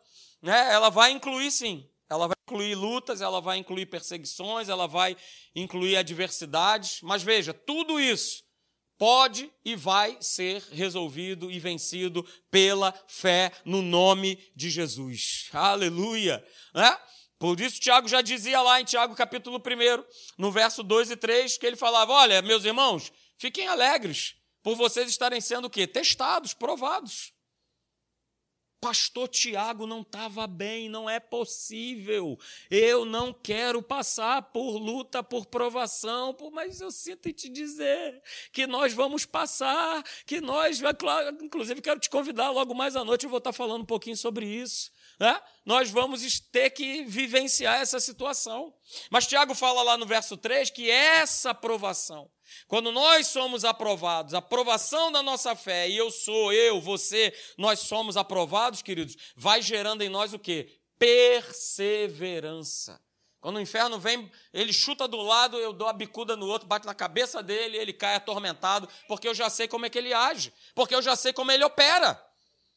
né, 0.40 0.72
ela 0.72 0.88
vai 0.88 1.10
incluir 1.10 1.50
sim, 1.50 1.86
ela 2.14 2.28
vai 2.28 2.36
incluir 2.46 2.74
lutas, 2.76 3.20
ela 3.20 3.40
vai 3.40 3.58
incluir 3.58 3.86
perseguições, 3.86 4.68
ela 4.68 4.86
vai 4.86 5.16
incluir 5.54 5.96
adversidades, 5.96 7.00
mas 7.02 7.22
veja, 7.22 7.52
tudo 7.52 7.98
isso 7.98 8.44
pode 8.96 9.52
e 9.64 9.74
vai 9.74 10.16
ser 10.20 10.62
resolvido 10.70 11.50
e 11.50 11.58
vencido 11.58 12.24
pela 12.50 12.94
fé 13.08 13.50
no 13.64 13.82
nome 13.82 14.38
de 14.54 14.70
Jesus. 14.70 15.48
Aleluia! 15.52 16.44
Né? 16.72 16.96
Por 17.36 17.60
isso, 17.60 17.80
Tiago 17.80 18.06
já 18.06 18.22
dizia 18.22 18.62
lá 18.62 18.80
em 18.80 18.84
Tiago 18.84 19.16
capítulo 19.16 19.58
1, 19.58 20.04
no 20.38 20.52
verso 20.52 20.84
2 20.84 21.10
e 21.10 21.16
3, 21.16 21.58
que 21.58 21.66
ele 21.66 21.76
falava: 21.76 22.12
Olha, 22.12 22.40
meus 22.40 22.64
irmãos, 22.64 23.12
fiquem 23.36 23.66
alegres 23.66 24.36
por 24.62 24.76
vocês 24.76 25.10
estarem 25.10 25.40
sendo 25.40 25.66
o 25.66 25.70
quê? 25.70 25.86
Testados, 25.86 26.54
provados. 26.54 27.33
Pastor 28.84 29.28
Tiago 29.28 29.86
não 29.86 30.02
estava 30.02 30.46
bem, 30.46 30.90
não 30.90 31.08
é 31.08 31.18
possível. 31.18 32.38
Eu 32.70 33.06
não 33.06 33.32
quero 33.32 33.82
passar 33.82 34.42
por 34.42 34.76
luta, 34.76 35.22
por 35.22 35.46
provação, 35.46 36.36
mas 36.52 36.82
eu 36.82 36.90
sinto 36.90 37.32
te 37.32 37.48
dizer 37.48 38.22
que 38.52 38.66
nós 38.66 38.92
vamos 38.92 39.24
passar, 39.24 40.04
que 40.26 40.38
nós, 40.38 40.82
inclusive 41.42 41.80
quero 41.80 41.98
te 41.98 42.10
convidar 42.10 42.50
logo 42.50 42.74
mais 42.74 42.94
à 42.94 43.02
noite, 43.02 43.24
eu 43.24 43.30
vou 43.30 43.38
estar 43.38 43.54
falando 43.54 43.80
um 43.80 43.86
pouquinho 43.86 44.18
sobre 44.18 44.44
isso. 44.44 44.92
Né? 45.18 45.40
Nós 45.64 45.90
vamos 45.90 46.38
ter 46.40 46.68
que 46.70 47.04
vivenciar 47.04 47.80
essa 47.80 47.98
situação. 48.00 48.74
Mas 49.10 49.26
Tiago 49.26 49.54
fala 49.54 49.82
lá 49.82 49.96
no 49.96 50.04
verso 50.06 50.36
3 50.36 50.68
que 50.70 50.90
essa 50.90 51.50
aprovação, 51.50 52.30
quando 52.66 52.90
nós 52.92 53.28
somos 53.28 53.64
aprovados, 53.64 54.34
a 54.34 54.38
aprovação 54.38 55.12
da 55.12 55.22
nossa 55.22 55.56
fé, 55.56 55.88
e 55.88 55.96
eu 55.96 56.10
sou, 56.10 56.52
eu, 56.52 56.78
você, 56.80 57.32
nós 57.56 57.78
somos 57.80 58.16
aprovados, 58.16 58.82
queridos, 58.82 59.16
vai 59.36 59.62
gerando 59.62 60.02
em 60.02 60.08
nós 60.08 60.34
o 60.34 60.38
quê? 60.38 60.80
Perseverança. 60.98 63.00
Quando 63.40 63.56
o 63.56 63.60
inferno 63.60 63.98
vem, 63.98 64.30
ele 64.54 64.72
chuta 64.72 65.06
do 65.06 65.18
lado, 65.18 65.58
eu 65.58 65.70
dou 65.70 65.86
a 65.86 65.92
bicuda 65.92 66.34
no 66.34 66.46
outro, 66.46 66.66
bate 66.66 66.86
na 66.86 66.94
cabeça 66.94 67.42
dele, 67.42 67.76
ele 67.76 67.92
cai 67.92 68.14
atormentado, 68.14 68.88
porque 69.06 69.28
eu 69.28 69.34
já 69.34 69.50
sei 69.50 69.68
como 69.68 69.84
é 69.84 69.90
que 69.90 69.98
ele 69.98 70.14
age, 70.14 70.50
porque 70.74 70.94
eu 70.94 71.02
já 71.02 71.14
sei 71.14 71.30
como 71.30 71.52
ele 71.52 71.62
opera. 71.62 72.18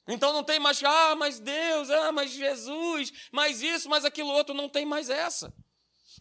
Então 0.07 0.31
não 0.31 0.43
tem 0.43 0.59
mais, 0.59 0.81
ah, 0.83 1.15
mas 1.15 1.39
Deus, 1.39 1.89
ah, 1.89 2.11
mas 2.11 2.31
Jesus, 2.31 3.11
mas 3.31 3.61
isso, 3.61 3.89
mas 3.89 4.05
aquilo 4.05 4.29
outro, 4.29 4.55
não 4.55 4.69
tem 4.69 4.85
mais 4.85 5.09
essa. 5.09 5.53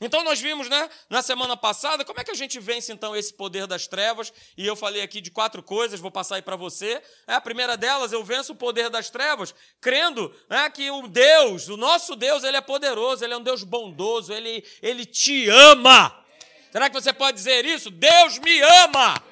Então 0.00 0.22
nós 0.22 0.38
vimos, 0.40 0.68
né, 0.68 0.90
na 1.08 1.22
semana 1.22 1.56
passada, 1.56 2.04
como 2.04 2.20
é 2.20 2.24
que 2.24 2.30
a 2.30 2.34
gente 2.34 2.60
vence 2.60 2.92
então 2.92 3.16
esse 3.16 3.32
poder 3.32 3.66
das 3.66 3.86
trevas? 3.86 4.30
E 4.56 4.66
eu 4.66 4.76
falei 4.76 5.00
aqui 5.00 5.22
de 5.22 5.30
quatro 5.30 5.62
coisas, 5.62 6.00
vou 6.00 6.10
passar 6.10 6.36
aí 6.36 6.42
para 6.42 6.56
você. 6.56 7.02
É, 7.26 7.34
a 7.34 7.40
primeira 7.40 7.78
delas, 7.78 8.12
eu 8.12 8.22
venço 8.22 8.52
o 8.52 8.56
poder 8.56 8.90
das 8.90 9.08
trevas, 9.08 9.54
crendo 9.80 10.34
né, 10.50 10.68
que 10.68 10.90
o 10.90 11.08
Deus, 11.08 11.68
o 11.68 11.78
nosso 11.78 12.14
Deus, 12.14 12.44
ele 12.44 12.58
é 12.58 12.60
poderoso, 12.60 13.24
ele 13.24 13.32
é 13.32 13.36
um 13.38 13.42
Deus 13.42 13.64
bondoso, 13.64 14.34
ele, 14.34 14.62
ele 14.82 15.06
te 15.06 15.48
ama. 15.48 16.24
Será 16.70 16.90
que 16.90 17.00
você 17.00 17.12
pode 17.12 17.38
dizer 17.38 17.64
isso? 17.64 17.90
Deus 17.90 18.38
me 18.38 18.60
ama. 18.60 19.22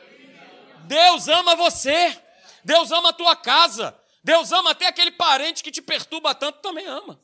Deus 0.86 1.28
ama 1.28 1.54
você. 1.56 2.16
Deus 2.64 2.90
ama 2.90 3.10
a 3.10 3.12
tua 3.12 3.36
casa. 3.36 3.94
Deus 4.24 4.50
ama 4.50 4.70
até 4.70 4.86
aquele 4.86 5.10
parente 5.10 5.62
que 5.62 5.70
te 5.70 5.82
perturba 5.82 6.34
tanto, 6.34 6.62
também 6.62 6.86
ama. 6.86 7.20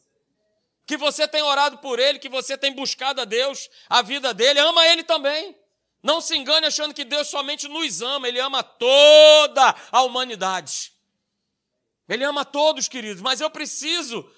Que 0.87 0.99
você 0.99 1.27
tem 1.27 1.41
orado 1.41 1.79
por 1.79 1.99
ele, 1.99 2.19
que 2.19 2.29
você 2.29 2.59
tem 2.59 2.75
buscado 2.75 3.23
a 3.23 3.25
Deus, 3.25 3.71
a 3.89 4.03
vida 4.03 4.35
dele, 4.35 4.61
ama 4.61 4.87
ele 4.87 5.03
também. 5.03 5.59
Não 6.03 6.21
se 6.21 6.37
engane 6.37 6.67
achando 6.67 6.93
que 6.93 7.05
Deus 7.05 7.29
somente 7.29 7.67
nos 7.67 8.03
ama, 8.03 8.29
ele 8.29 8.39
ama 8.39 8.63
toda 8.63 9.75
a 9.91 10.03
humanidade. 10.03 10.93
Ele 12.07 12.25
ama 12.25 12.45
todos, 12.45 12.87
queridos, 12.87 13.23
mas 13.23 13.41
eu 13.41 13.51
preciso, 13.51 14.31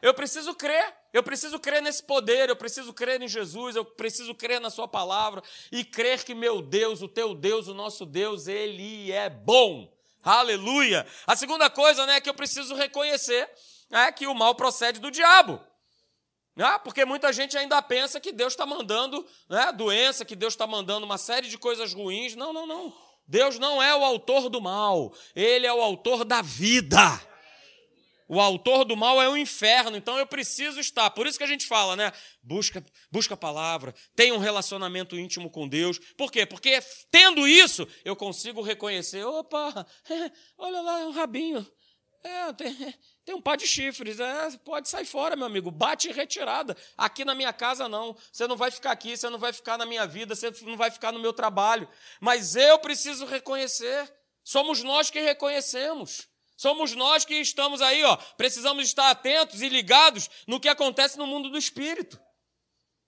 eu 0.00 0.12
preciso 0.12 0.54
crer. 0.54 1.02
Eu 1.12 1.22
preciso 1.22 1.60
crer 1.60 1.82
nesse 1.82 2.02
poder, 2.02 2.48
eu 2.48 2.56
preciso 2.56 2.90
crer 2.90 3.20
em 3.20 3.28
Jesus, 3.28 3.76
eu 3.76 3.84
preciso 3.84 4.34
crer 4.34 4.58
na 4.58 4.70
Sua 4.70 4.88
palavra 4.88 5.42
e 5.70 5.84
crer 5.84 6.24
que 6.24 6.34
meu 6.34 6.62
Deus, 6.62 7.02
o 7.02 7.08
teu 7.08 7.34
Deus, 7.34 7.68
o 7.68 7.74
nosso 7.74 8.06
Deus, 8.06 8.48
Ele 8.48 9.12
é 9.12 9.28
bom. 9.28 9.92
Aleluia! 10.22 11.06
A 11.26 11.34
segunda 11.34 11.68
coisa 11.68 12.06
né, 12.06 12.20
que 12.20 12.30
eu 12.30 12.34
preciso 12.34 12.74
reconhecer 12.74 13.48
é 13.90 14.10
que 14.12 14.26
o 14.26 14.34
mal 14.34 14.54
procede 14.54 15.00
do 15.00 15.10
diabo. 15.10 15.60
Ah, 16.58 16.78
porque 16.78 17.04
muita 17.04 17.32
gente 17.32 17.56
ainda 17.56 17.80
pensa 17.80 18.20
que 18.20 18.30
Deus 18.30 18.52
está 18.52 18.66
mandando 18.66 19.26
né, 19.48 19.72
doença, 19.72 20.24
que 20.24 20.36
Deus 20.36 20.52
está 20.52 20.66
mandando 20.66 21.06
uma 21.06 21.18
série 21.18 21.48
de 21.48 21.56
coisas 21.58 21.94
ruins. 21.94 22.36
Não, 22.36 22.52
não, 22.52 22.66
não. 22.66 22.94
Deus 23.26 23.58
não 23.58 23.82
é 23.82 23.94
o 23.96 24.04
autor 24.04 24.48
do 24.48 24.60
mal, 24.60 25.12
Ele 25.34 25.66
é 25.66 25.72
o 25.72 25.80
autor 25.80 26.24
da 26.24 26.42
vida. 26.42 27.20
O 28.28 28.40
autor 28.40 28.84
do 28.84 28.96
mal 28.96 29.20
é 29.20 29.28
o 29.28 29.36
inferno, 29.36 29.96
então 29.96 30.18
eu 30.18 30.26
preciso 30.26 30.80
estar. 30.80 31.10
Por 31.10 31.26
isso 31.26 31.38
que 31.38 31.44
a 31.44 31.48
gente 31.48 31.66
fala, 31.66 31.96
né? 31.96 32.12
Busca, 32.42 32.84
busca 33.10 33.34
a 33.34 33.36
palavra, 33.36 33.94
tenha 34.14 34.34
um 34.34 34.38
relacionamento 34.38 35.18
íntimo 35.18 35.50
com 35.50 35.68
Deus. 35.68 35.98
Por 36.16 36.30
quê? 36.30 36.46
Porque 36.46 36.80
tendo 37.10 37.46
isso, 37.46 37.86
eu 38.04 38.16
consigo 38.16 38.62
reconhecer: 38.62 39.24
opa, 39.24 39.86
olha 40.56 40.80
lá, 40.80 41.00
é 41.00 41.04
um 41.06 41.12
rabinho. 41.12 41.66
É, 42.24 42.52
tem, 42.52 42.74
tem 43.24 43.34
um 43.34 43.42
par 43.42 43.56
de 43.56 43.66
chifres. 43.66 44.20
É, 44.20 44.50
pode 44.64 44.88
sair 44.88 45.04
fora, 45.04 45.36
meu 45.36 45.46
amigo. 45.46 45.70
Bate 45.70 46.08
em 46.08 46.12
retirada. 46.12 46.76
Aqui 46.96 47.24
na 47.24 47.34
minha 47.34 47.52
casa, 47.52 47.88
não. 47.88 48.16
Você 48.30 48.46
não 48.46 48.56
vai 48.56 48.70
ficar 48.70 48.92
aqui, 48.92 49.16
você 49.16 49.28
não 49.28 49.38
vai 49.38 49.52
ficar 49.52 49.76
na 49.76 49.86
minha 49.86 50.06
vida, 50.06 50.34
você 50.34 50.50
não 50.62 50.76
vai 50.76 50.90
ficar 50.90 51.12
no 51.12 51.18
meu 51.18 51.32
trabalho. 51.32 51.88
Mas 52.20 52.56
eu 52.56 52.78
preciso 52.78 53.26
reconhecer. 53.26 54.12
Somos 54.44 54.82
nós 54.82 55.10
que 55.10 55.20
reconhecemos. 55.20 56.28
Somos 56.62 56.94
nós 56.94 57.24
que 57.24 57.34
estamos 57.34 57.82
aí, 57.82 58.04
ó, 58.04 58.14
precisamos 58.36 58.84
estar 58.84 59.10
atentos 59.10 59.62
e 59.62 59.68
ligados 59.68 60.30
no 60.46 60.60
que 60.60 60.68
acontece 60.68 61.18
no 61.18 61.26
mundo 61.26 61.50
do 61.50 61.58
espírito. 61.58 62.20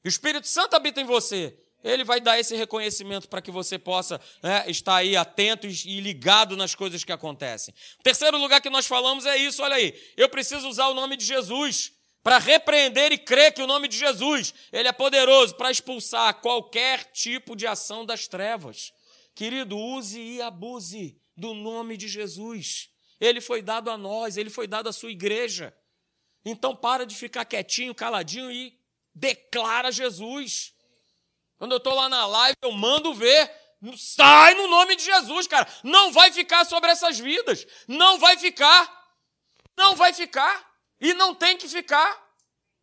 O 0.04 0.08
Espírito 0.08 0.48
Santo 0.48 0.74
habita 0.74 1.00
em 1.00 1.04
você. 1.04 1.56
Ele 1.84 2.02
vai 2.02 2.20
dar 2.20 2.36
esse 2.36 2.56
reconhecimento 2.56 3.28
para 3.28 3.40
que 3.40 3.52
você 3.52 3.78
possa 3.78 4.20
né, 4.42 4.64
estar 4.68 4.96
aí 4.96 5.16
atento 5.16 5.68
e 5.68 6.00
ligado 6.00 6.56
nas 6.56 6.74
coisas 6.74 7.04
que 7.04 7.12
acontecem. 7.12 7.72
O 8.00 8.02
terceiro 8.02 8.36
lugar 8.38 8.60
que 8.60 8.68
nós 8.68 8.88
falamos 8.88 9.24
é 9.24 9.36
isso, 9.36 9.62
olha 9.62 9.76
aí. 9.76 9.94
Eu 10.16 10.28
preciso 10.28 10.68
usar 10.68 10.88
o 10.88 10.94
nome 10.94 11.16
de 11.16 11.24
Jesus 11.24 11.92
para 12.24 12.38
repreender 12.38 13.12
e 13.12 13.18
crer 13.18 13.54
que 13.54 13.62
o 13.62 13.68
nome 13.68 13.86
de 13.86 13.96
Jesus, 13.96 14.52
ele 14.72 14.88
é 14.88 14.92
poderoso 14.92 15.54
para 15.54 15.70
expulsar 15.70 16.40
qualquer 16.40 17.04
tipo 17.12 17.54
de 17.54 17.68
ação 17.68 18.04
das 18.04 18.26
trevas. 18.26 18.92
Querido, 19.32 19.78
use 19.78 20.20
e 20.20 20.42
abuse 20.42 21.16
do 21.36 21.54
nome 21.54 21.96
de 21.96 22.08
Jesus. 22.08 22.92
Ele 23.24 23.40
foi 23.40 23.62
dado 23.62 23.90
a 23.90 23.96
nós, 23.96 24.36
ele 24.36 24.50
foi 24.50 24.66
dado 24.66 24.88
à 24.88 24.92
sua 24.92 25.10
igreja. 25.10 25.74
Então 26.44 26.76
para 26.76 27.06
de 27.06 27.14
ficar 27.14 27.44
quietinho, 27.46 27.94
caladinho 27.94 28.50
e 28.50 28.78
declara 29.14 29.90
Jesus. 29.90 30.74
Quando 31.56 31.72
eu 31.72 31.78
estou 31.78 31.94
lá 31.94 32.08
na 32.08 32.26
live, 32.26 32.56
eu 32.60 32.72
mando 32.72 33.14
ver. 33.14 33.50
Sai 33.96 34.54
no 34.54 34.66
nome 34.66 34.96
de 34.96 35.04
Jesus, 35.04 35.46
cara. 35.46 35.66
Não 35.82 36.12
vai 36.12 36.32
ficar 36.32 36.64
sobre 36.66 36.90
essas 36.90 37.18
vidas. 37.18 37.66
Não 37.88 38.18
vai 38.18 38.36
ficar. 38.36 38.92
Não 39.76 39.96
vai 39.96 40.12
ficar. 40.12 40.72
E 41.00 41.14
não 41.14 41.34
tem 41.34 41.56
que 41.56 41.68
ficar. 41.68 42.22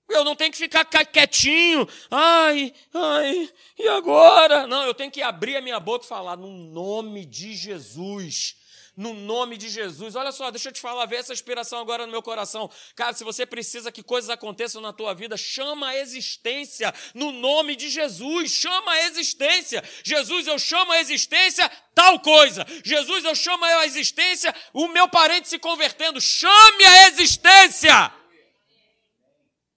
Eu 0.10 0.24
não 0.24 0.36
tenho 0.36 0.52
que 0.52 0.58
ficar 0.58 0.84
quietinho. 0.86 1.88
Ai, 2.10 2.74
ai, 2.94 3.50
e 3.78 3.88
agora? 3.88 4.68
Não, 4.68 4.84
eu 4.84 4.94
tenho 4.94 5.12
que 5.12 5.22
abrir 5.22 5.56
a 5.56 5.62
minha 5.62 5.80
boca 5.80 6.04
e 6.04 6.08
falar 6.08 6.36
no 6.36 6.50
nome 6.50 7.26
de 7.26 7.54
Jesus 7.54 8.61
no 8.96 9.14
nome 9.14 9.58
de 9.58 9.70
Jesus. 9.70 10.16
Olha 10.16 10.32
só, 10.32 10.52
deixa 10.52 10.70
eu 10.70 10.74
te 10.74 10.82
falar, 10.82 11.06
vê 11.06 11.16
essa 11.16 11.34
inspiração 11.34 11.80
agora 11.80 12.06
no 12.06 12.12
meu 12.12 12.22
coração. 12.22 12.70
Cara, 12.96 13.14
se 13.14 13.24
você 13.24 13.46
precisa 13.46 13.92
que 13.92 14.04
coisas 14.04 14.30
aconteçam 14.30 14.82
na 14.82 14.92
tua 14.92 15.14
vida, 15.14 15.38
chama 15.38 15.90
a 15.90 15.98
existência 15.98 16.94
no 17.14 17.32
nome 17.32 17.76
de 17.76 17.90
Jesus. 17.90 18.52
Chama 18.52 18.92
a 18.92 19.04
existência. 19.06 19.84
Jesus, 20.04 20.48
eu 20.48 20.60
chamo 20.60 20.92
a 20.92 21.00
existência 21.00 21.70
tal 21.96 22.20
coisa. 22.20 22.66
Jesus, 22.84 23.24
eu 23.24 23.36
chamo 23.36 23.64
a 23.64 23.86
existência 23.86 24.54
o 24.74 24.88
meu 24.88 25.08
parente 25.08 25.48
se 25.48 25.58
convertendo. 25.58 26.20
Chame 26.20 26.84
a 26.86 27.08
existência. 27.08 28.14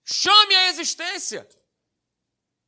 Chame 0.04 0.54
a 0.54 0.68
existência. 0.68 1.48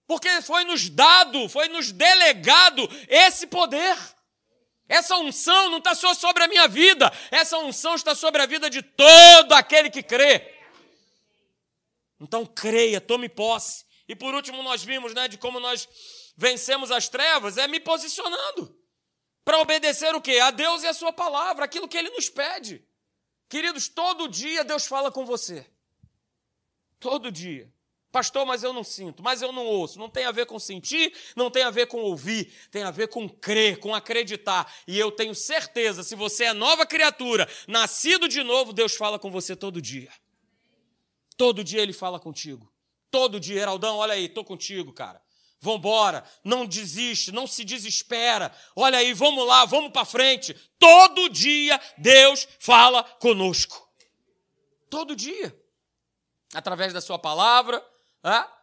Porque 0.07 0.41
foi 0.43 0.65
nos 0.65 0.89
dado, 0.89 1.49
foi 1.49 1.69
nos 1.69 1.91
delegado 1.91 2.89
esse 3.09 3.47
poder. 3.47 3.97
Essa 4.89 5.17
unção 5.17 5.71
não 5.71 5.79
está 5.79 5.95
só 5.95 6.15
sobre 6.15 6.45
a 6.45 6.49
minha 6.49 6.69
vida, 6.69 7.13
essa 7.31 7.59
unção 7.59 7.95
está 7.95 8.15
sobre 8.15 8.41
a 8.41 8.47
vida 8.47 8.71
de 8.71 8.83
todo 8.83 9.53
aquele 9.53 9.91
que 9.91 10.03
crê. 10.03 10.55
Então 12.21 12.47
creia, 12.47 13.01
tome 13.01 13.29
posse. 13.29 13.85
E 14.09 14.15
por 14.15 14.35
último, 14.35 14.63
nós 14.63 14.85
vimos 14.85 15.13
né, 15.13 15.27
de 15.27 15.37
como 15.37 15.59
nós 15.59 15.89
vencemos 16.37 16.91
as 16.91 17.09
trevas, 17.09 17.59
é 17.59 17.67
me 17.67 17.81
posicionando. 17.81 18.79
Para 19.45 19.59
obedecer 19.59 20.15
o 20.15 20.21
quê? 20.21 20.39
A 20.39 20.51
Deus 20.51 20.83
e 20.83 20.87
a 20.87 20.95
sua 20.95 21.13
palavra, 21.13 21.65
aquilo 21.65 21.89
que 21.89 21.97
Ele 21.97 22.11
nos 22.11 22.29
pede. 22.29 22.85
Queridos, 23.49 23.89
todo 23.89 24.29
dia 24.29 24.65
Deus 24.65 24.87
fala 24.87 25.11
com 25.11 25.25
você. 25.25 25.67
Todo 26.99 27.31
dia. 27.31 27.73
Pastor, 28.17 28.47
mas 28.47 28.63
eu 28.63 28.73
não 28.73 28.83
sinto, 28.83 29.23
mas 29.23 29.43
eu 29.43 29.53
não 29.53 29.67
ouço. 29.67 29.99
Não 29.99 30.09
tem 30.09 30.25
a 30.25 30.33
ver 30.33 30.47
com 30.47 30.59
sentir, 30.59 31.13
não 31.37 31.51
tem 31.51 31.65
a 31.65 31.71
ver 31.71 31.87
com 31.87 31.99
ouvir, 31.99 32.51
tem 32.71 32.83
a 32.83 32.91
ver 32.91 33.09
com 33.09 33.29
crer, 33.29 33.79
com 33.79 33.95
acreditar. 33.95 34.75
E 34.89 34.99
eu 34.99 35.13
tenho 35.13 35.35
certeza, 35.35 36.03
se 36.03 36.15
você 36.15 36.45
é 36.45 36.55
nova 36.55 36.87
criatura, 36.87 37.47
nascido 37.69 38.27
de 38.27 38.43
novo, 38.43 38.73
Deus 38.73 38.97
fala 38.97 39.19
com 39.19 39.31
você 39.31 39.55
todo 39.55 39.83
dia. 39.83 40.11
Todo 41.37 41.63
dia 41.63 41.83
ele 41.83 41.93
fala 41.93 42.19
contigo. 42.19 42.73
Todo 43.11 43.39
dia, 43.39 43.61
Heraldão, 43.61 43.99
olha 43.99 44.15
aí, 44.15 44.25
estou 44.25 44.47
contigo, 44.47 44.95
cara. 44.95 45.21
Vambora, 45.61 46.25
não 46.43 46.65
desiste, 46.65 47.31
não 47.31 47.47
se 47.47 47.65
desespera. 47.65 48.51
Olha 48.75 48.97
aí, 48.97 49.13
vamos 49.13 49.47
lá, 49.47 49.67
vamos 49.67 49.93
para 49.93 50.07
frente. 50.07 50.57
Todo 50.79 51.29
dia 51.29 51.79
Deus 51.99 52.49
fala 52.59 53.05
conosco. 53.05 53.87
Todo 54.89 55.15
dia. 55.15 55.55
Através 56.55 56.95
da 56.95 57.03
sua 57.03 57.19
palavra, 57.19 57.85
é? 58.27 58.57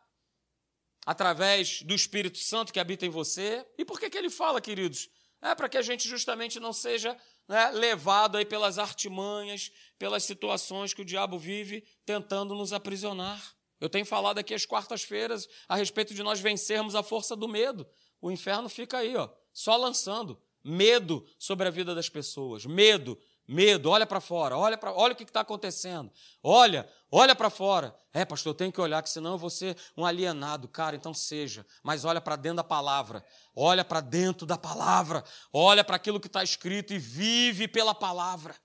através 1.06 1.82
do 1.82 1.94
Espírito 1.94 2.38
Santo 2.38 2.72
que 2.72 2.80
habita 2.80 3.06
em 3.06 3.10
você. 3.10 3.66
E 3.78 3.86
por 3.86 4.00
que, 4.00 4.10
que 4.10 4.18
ele 4.18 4.30
fala, 4.30 4.62
queridos? 4.62 5.10
É 5.42 5.54
para 5.54 5.68
que 5.68 5.78
a 5.78 5.82
gente 5.82 6.08
justamente 6.08 6.60
não 6.60 6.72
seja 6.72 7.18
né, 7.48 7.72
levado 7.72 8.38
aí 8.38 8.46
pelas 8.46 8.78
artimanhas, 8.78 9.72
pelas 10.00 10.24
situações 10.24 10.94
que 10.94 11.02
o 11.02 11.06
diabo 11.06 11.38
vive 11.38 11.86
tentando 12.06 12.56
nos 12.56 12.72
aprisionar. 12.72 13.56
Eu 13.80 13.90
tenho 13.90 14.06
falado 14.06 14.38
aqui 14.38 14.54
às 14.54 14.66
quartas-feiras 14.66 15.48
a 15.68 15.76
respeito 15.76 16.14
de 16.14 16.24
nós 16.24 16.40
vencermos 16.40 16.96
a 16.96 17.04
força 17.04 17.36
do 17.36 17.50
medo. 17.50 17.86
O 18.22 18.32
inferno 18.32 18.70
fica 18.70 19.00
aí, 19.00 19.16
ó, 19.18 19.30
só 19.52 19.76
lançando 19.76 20.42
medo 20.64 21.28
sobre 21.38 21.68
a 21.68 21.72
vida 21.72 21.94
das 21.94 22.08
pessoas. 22.08 22.66
Medo, 22.66 23.20
medo. 23.48 23.90
Olha 23.90 24.06
para 24.06 24.22
fora, 24.22 24.58
olha 24.58 24.78
para, 24.78 24.94
olha 24.94 25.14
o 25.14 25.16
que 25.16 25.24
está 25.24 25.42
acontecendo. 25.42 26.12
Olha, 26.42 26.90
olha 27.12 27.36
para 27.36 27.50
fora. 27.50 27.96
É, 28.14 28.24
pastor, 28.24 28.52
eu 28.52 28.56
tenho 28.56 28.72
que 28.72 28.80
olhar, 28.80 29.02
que 29.02 29.10
senão 29.10 29.34
eu 29.34 29.38
vou 29.38 29.50
ser 29.50 29.78
um 29.98 30.06
alienado, 30.06 30.68
cara. 30.68 30.96
Então 30.96 31.14
seja. 31.14 31.66
Mas 31.82 32.06
olha 32.06 32.22
para 32.22 32.36
dentro 32.36 32.58
da 32.58 32.64
palavra. 32.64 33.26
Olha 33.56 33.84
para 33.84 34.02
dentro 34.02 34.46
da 34.46 34.58
palavra. 34.58 35.24
Olha 35.52 35.84
para 35.84 35.96
aquilo 35.96 36.20
que 36.20 36.28
está 36.28 36.44
escrito 36.44 36.94
e 36.94 37.00
vive 37.00 37.68
pela 37.68 37.94
palavra. 37.96 38.56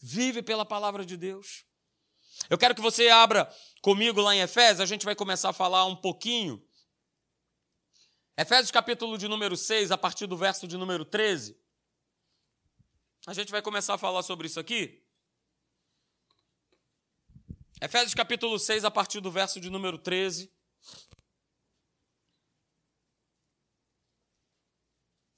Vive 0.00 0.42
pela 0.42 0.64
palavra 0.64 1.04
de 1.04 1.16
Deus. 1.16 1.64
Eu 2.50 2.58
quero 2.58 2.74
que 2.74 2.80
você 2.80 3.08
abra 3.08 3.50
comigo 3.80 4.20
lá 4.20 4.34
em 4.34 4.40
Efésios, 4.40 4.80
a 4.80 4.86
gente 4.86 5.04
vai 5.04 5.14
começar 5.14 5.50
a 5.50 5.52
falar 5.52 5.86
um 5.86 5.96
pouquinho. 5.96 6.62
Efésios 8.36 8.70
capítulo 8.70 9.16
de 9.16 9.28
número 9.28 9.56
6, 9.56 9.90
a 9.90 9.98
partir 9.98 10.26
do 10.26 10.36
verso 10.36 10.66
de 10.66 10.76
número 10.76 11.04
13. 11.04 11.56
A 13.26 13.32
gente 13.32 13.50
vai 13.50 13.62
começar 13.62 13.94
a 13.94 13.98
falar 13.98 14.22
sobre 14.22 14.46
isso 14.46 14.60
aqui. 14.60 15.02
Efésios 17.80 18.14
capítulo 18.14 18.58
6, 18.58 18.84
a 18.84 18.90
partir 18.90 19.20
do 19.20 19.30
verso 19.30 19.58
de 19.58 19.70
número 19.70 19.96
13. 19.96 20.52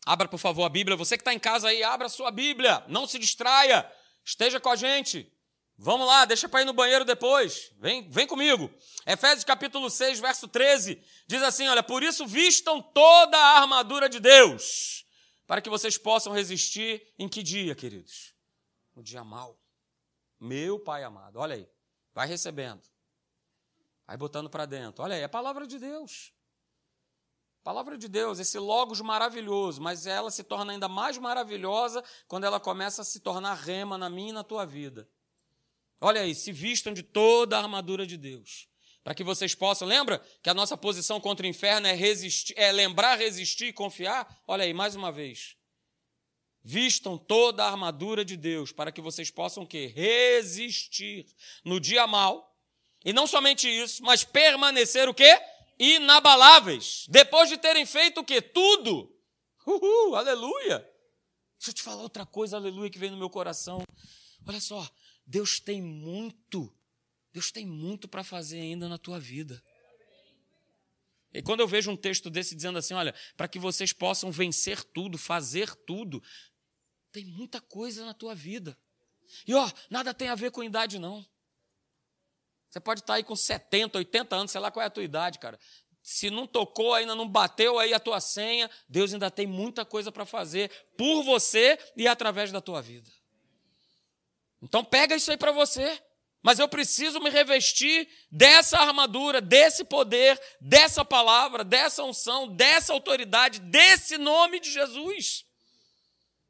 Abra, 0.05 0.27
por 0.29 0.39
favor, 0.39 0.65
a 0.65 0.69
Bíblia. 0.69 0.97
Você 0.97 1.17
que 1.17 1.21
está 1.21 1.33
em 1.33 1.39
casa 1.39 1.69
aí, 1.69 1.83
abra 1.83 2.07
a 2.07 2.11
sua 2.11 2.31
Bíblia. 2.31 2.85
Não 2.89 3.07
se 3.07 3.19
distraia. 3.19 3.91
Esteja 4.25 4.59
com 4.59 4.69
a 4.69 4.77
gente. 4.77 5.33
Vamos 5.79 6.07
lá, 6.07 6.25
deixa 6.25 6.49
para 6.49 6.63
ir 6.63 6.65
no 6.65 6.73
banheiro 6.73 7.05
depois. 7.05 7.71
Vem, 7.79 8.09
vem 8.11 8.27
comigo. 8.27 8.73
Efésios 9.07 9.45
capítulo 9.45 9.91
6, 9.91 10.19
verso 10.21 10.49
13, 10.49 11.01
diz 11.27 11.43
assim: 11.43 11.69
Olha, 11.69 11.83
por 11.83 12.03
isso 12.03 12.27
vistam 12.27 12.81
toda 12.81 13.37
a 13.37 13.61
armadura 13.61 14.09
de 14.09 14.19
Deus, 14.19 15.06
para 15.47 15.63
que 15.63 15.71
vocês 15.71 15.97
possam 15.97 16.33
resistir 16.33 17.15
em 17.19 17.29
que 17.29 17.43
dia, 17.43 17.75
queridos? 17.75 18.35
No 18.95 19.03
dia 19.03 19.23
mau. 19.23 19.61
Meu 20.41 20.79
Pai 20.79 21.05
amado, 21.05 21.39
olha 21.39 21.55
aí. 21.55 21.69
Vai 22.13 22.27
recebendo. 22.27 22.83
Vai 24.07 24.17
botando 24.17 24.49
para 24.49 24.67
dentro. 24.67 25.03
Olha 25.03 25.15
aí, 25.15 25.23
é 25.23 25.25
a 25.25 25.29
palavra 25.29 25.67
de 25.67 25.79
Deus. 25.79 26.33
Palavra 27.63 27.99
de 27.99 28.07
Deus, 28.07 28.39
esse 28.39 28.59
logos 28.59 29.01
maravilhoso, 29.01 29.83
mas 29.83 30.07
ela 30.07 30.31
se 30.31 30.45
torna 30.45 30.73
ainda 30.73 30.89
mais 30.89 31.19
maravilhosa 31.19 32.03
quando 32.29 32.45
ela 32.45 32.61
começa 32.61 33.03
a 33.03 33.05
se 33.05 33.19
tornar 33.19 33.55
rema 33.55 33.99
na 33.99 34.09
minha 34.09 34.31
e 34.31 34.33
na 34.33 34.45
tua 34.45 34.65
vida. 34.65 35.11
Olha 36.01 36.21
aí, 36.21 36.35
se 36.35 36.53
vistam 36.53 36.93
de 36.93 37.03
toda 37.03 37.57
a 37.57 37.61
armadura 37.61 38.07
de 38.07 38.17
Deus. 38.17 38.69
Para 39.07 39.15
que 39.15 39.23
vocês 39.23 39.55
possam, 39.55 39.87
lembra 39.87 40.19
que 40.43 40.51
a 40.51 40.55
nossa 40.55 40.77
posição 40.77 41.21
contra 41.21 41.47
o 41.47 41.49
inferno 41.49 41.87
é 41.87 41.93
resistir, 41.93 42.53
é 42.59 42.73
lembrar, 42.73 43.15
resistir 43.15 43.67
e 43.67 43.73
confiar? 43.73 44.43
Olha 44.49 44.65
aí, 44.65 44.75
mais 44.75 44.97
uma 44.97 45.13
vez. 45.13 45.57
Vistam 46.61 47.17
toda 47.17 47.63
a 47.63 47.71
armadura 47.71 48.25
de 48.25 48.37
Deus 48.37 48.73
para 48.73 48.91
que 48.91 49.01
vocês 49.01 49.31
possam 49.31 49.63
o 49.63 49.67
quê? 49.67 49.87
Resistir 49.95 51.25
no 51.65 51.79
dia 51.79 52.05
mal. 52.09 52.53
E 53.05 53.13
não 53.13 53.29
somente 53.29 53.69
isso, 53.69 54.03
mas 54.03 54.25
permanecer 54.25 55.09
o 55.09 55.15
quê? 55.15 55.41
Inabaláveis. 55.79 57.07
Depois 57.09 57.49
de 57.49 57.59
terem 57.59 57.87
feito 57.87 58.23
o 58.23 58.25
quê? 58.25 58.43
Tudo. 58.43 59.17
Uhul, 59.65 60.17
aleluia. 60.17 60.81
Deixa 61.61 61.71
eu 61.71 61.75
te 61.75 61.83
falar 61.85 62.03
outra 62.03 62.27
coisa, 62.27 62.57
aleluia, 62.57 62.91
que 62.91 62.99
vem 62.99 63.13
no 63.13 63.17
meu 63.17 63.31
coração. 63.31 63.85
Olha 64.45 64.61
só, 64.61 64.85
Deus 65.25 65.61
tem 65.61 65.81
muito, 65.81 66.76
Deus 67.37 67.53
tem 67.53 67.67
muito 67.67 68.09
para 68.09 68.25
fazer 68.25 68.59
ainda 68.59 68.89
na 68.89 68.97
tua 68.97 69.21
vida. 69.21 69.63
E 71.35 71.43
quando 71.43 71.61
eu 71.61 71.69
vejo 71.69 71.91
um 71.91 71.97
texto 71.97 72.31
desse 72.31 72.55
dizendo 72.55 72.79
assim, 72.79 72.95
olha, 72.95 73.15
para 73.37 73.47
que 73.47 73.59
vocês 73.59 73.93
possam 73.93 74.31
vencer 74.31 74.83
tudo, 74.83 75.19
fazer 75.19 75.75
tudo, 75.85 76.23
tem 77.13 77.27
muita 77.27 77.61
coisa 77.61 78.07
na 78.07 78.15
tua 78.15 78.35
vida. 78.35 78.75
E 79.47 79.53
ó, 79.53 79.71
nada 79.91 80.15
tem 80.15 80.31
a 80.31 80.35
ver 80.35 80.51
com 80.51 80.65
idade, 80.65 80.99
não. 80.99 81.27
Você 82.71 82.81
pode 82.81 83.01
estar 83.01 83.17
aí 83.17 83.23
com 83.23 83.37
70, 83.37 83.99
80 83.99 84.35
anos, 84.35 84.51
sei 84.51 84.61
lá 84.63 84.71
qual 84.71 84.83
é 84.83 84.87
a 84.87 84.91
tua 84.91 85.05
idade, 85.05 85.39
cara. 85.39 85.61
Se 86.03 86.31
não 86.31 86.47
tocou, 86.47 86.95
ainda 86.95 87.15
não 87.15 87.29
bateu 87.29 87.79
aí 87.79 87.93
a 87.93 88.01
tua 88.01 88.19
senha, 88.19 88.71
Deus 88.89 89.13
ainda 89.13 89.31
tem 89.31 89.47
muita 89.47 89.85
coisa 89.85 90.11
para 90.11 90.25
fazer 90.25 90.71
por 90.97 91.23
você 91.23 91.79
e 91.99 92.09
através 92.09 92.51
da 92.51 92.63
tua 92.63 92.81
vida. 92.81 93.11
Então 94.63 94.83
pega 94.83 95.15
isso 95.15 95.31
aí 95.31 95.37
para 95.37 95.53
você. 95.53 96.03
Mas 96.47 96.61
eu 96.61 96.69
preciso 96.69 97.19
me 97.19 97.29
revestir 97.29 98.09
dessa 98.31 98.79
armadura, 98.79 99.41
desse 99.41 99.83
poder, 99.83 100.41
dessa 100.61 101.05
palavra, 101.05 101.65
dessa 101.65 102.05
unção, 102.05 102.47
dessa 102.47 102.93
autoridade, 102.93 103.59
desse 103.59 104.17
nome 104.17 104.61
de 104.61 104.71
Jesus. 104.71 105.45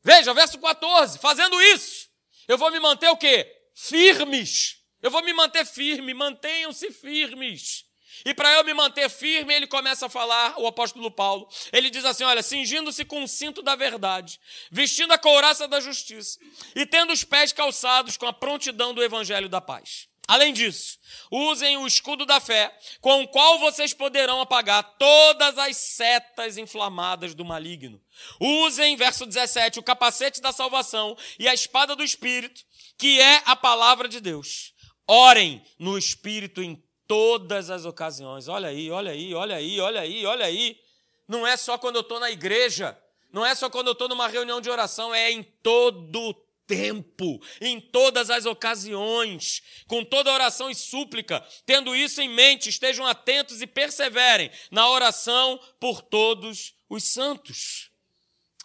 Veja, 0.05 0.35
verso 0.35 0.59
14, 0.59 1.19
fazendo 1.19 1.59
isso, 1.63 2.11
eu 2.47 2.59
vou 2.59 2.71
me 2.71 2.79
manter 2.79 3.09
o 3.09 3.17
quê? 3.17 3.51
Firmes. 3.75 4.77
Eu 5.01 5.11
vou 5.11 5.23
me 5.23 5.33
manter 5.33 5.65
firme, 5.65 6.13
mantenham-se 6.13 6.91
firmes. 6.91 7.87
E 8.25 8.35
para 8.35 8.53
eu 8.53 8.65
me 8.65 8.75
manter 8.75 9.09
firme, 9.09 9.55
ele 9.55 9.67
começa 9.67 10.07
a 10.07 10.09
falar, 10.09 10.59
o 10.59 10.67
apóstolo 10.67 11.11
Paulo. 11.11 11.49
Ele 11.73 11.91
diz 11.91 12.05
assim: 12.05 12.25
Olha, 12.25 12.43
cingindo-se 12.43 13.05
com 13.05 13.23
o 13.23 13.29
cinto 13.29 13.63
da 13.63 13.75
verdade, 13.75 14.41
vestindo 14.71 15.13
a 15.13 15.19
couraça 15.19 15.69
da 15.69 15.81
justiça 15.81 16.39
e 16.75 16.87
tendo 16.87 17.13
os 17.13 17.25
pés 17.25 17.53
calçados 17.53 18.17
com 18.17 18.27
a 18.27 18.33
prontidão 18.33 18.95
do 18.95 19.03
evangelho 19.03 19.49
da 19.49 19.61
paz. 19.61 20.09
Além 20.29 20.53
disso, 20.53 20.99
usem 21.31 21.77
o 21.77 21.87
escudo 21.87 22.27
da 22.27 22.41
fé, 22.41 22.77
com 23.01 23.23
o 23.23 23.29
qual 23.29 23.61
vocês 23.61 23.95
poderão 23.95 24.41
apagar 24.41 24.83
todas 24.99 25.57
as 25.57 25.77
setas 25.77 26.59
inflamadas 26.59 27.33
do 27.33 27.45
maligno. 27.45 28.03
Usem, 28.41 28.97
verso 28.97 29.25
17, 29.25 29.79
o 29.79 29.85
capacete 29.85 30.41
da 30.41 30.51
salvação 30.51 31.17
e 31.39 31.47
a 31.47 31.55
espada 31.55 31.95
do 31.95 32.03
Espírito, 32.03 32.61
que 32.99 33.21
é 33.21 33.41
a 33.45 33.55
palavra 33.55 34.09
de 34.09 34.21
Deus. 34.21 34.75
Orem 35.07 35.65
no 35.79 35.97
Espírito 35.97 36.61
em 36.61 36.83
todas 37.07 37.71
as 37.71 37.85
ocasiões. 37.85 38.49
Olha 38.49 38.69
aí, 38.69 38.91
olha 38.91 39.13
aí, 39.13 39.35
olha 39.35 39.57
aí, 39.57 39.81
olha 39.81 40.01
aí, 40.01 40.27
olha 40.27 40.47
aí. 40.47 40.81
Não 41.27 41.47
é 41.47 41.57
só 41.57 41.77
quando 41.79 41.97
eu 41.97 42.03
estou 42.03 42.21
na 42.21 42.31
igreja, 42.31 42.97
não 43.33 43.45
é 43.45 43.55
só 43.55 43.69
quando 43.69 43.89
eu 43.89 43.93
estou 43.93 44.09
numa 44.09 44.29
reunião 44.29 44.61
de 44.61 44.71
oração, 44.71 45.15
é 45.15 45.31
em 45.31 45.43
todo 45.43 46.35
tempo, 46.67 47.41
em 47.61 47.81
todas 47.81 48.31
as 48.31 48.45
ocasiões, 48.45 49.63
com 49.87 50.05
toda 50.05 50.33
oração 50.33 50.71
e 50.71 50.75
súplica. 50.75 51.45
Tendo 51.65 51.95
isso 51.95 52.21
em 52.21 52.29
mente, 52.29 52.69
estejam 52.69 53.07
atentos 53.07 53.63
e 53.63 53.67
perseverem 53.67 54.51
na 54.71 54.89
oração 54.89 55.59
por 55.81 56.03
todos 56.03 56.75
os 56.89 57.05
santos. 57.05 57.91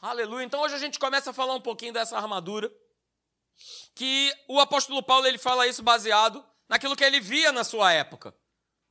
Aleluia. 0.01 0.43
Então 0.43 0.62
hoje 0.62 0.75
a 0.75 0.80
gente 0.80 0.97
começa 0.97 1.30
a 1.30 1.34
falar 1.34 1.54
um 1.54 1.62
pouquinho 1.62 1.93
dessa 1.93 2.17
armadura, 2.17 2.71
que 3.93 4.34
o 4.47 4.60
apóstolo 4.60 5.04
Paulo 5.04 5.27
ele 5.27 5.38
fala 5.38 5.67
isso 5.67 5.84
baseado 5.84 6.43
naquilo 6.71 6.95
que 6.95 7.03
ele 7.03 7.19
via 7.19 7.51
na 7.51 7.65
sua 7.65 7.91
época. 7.91 8.34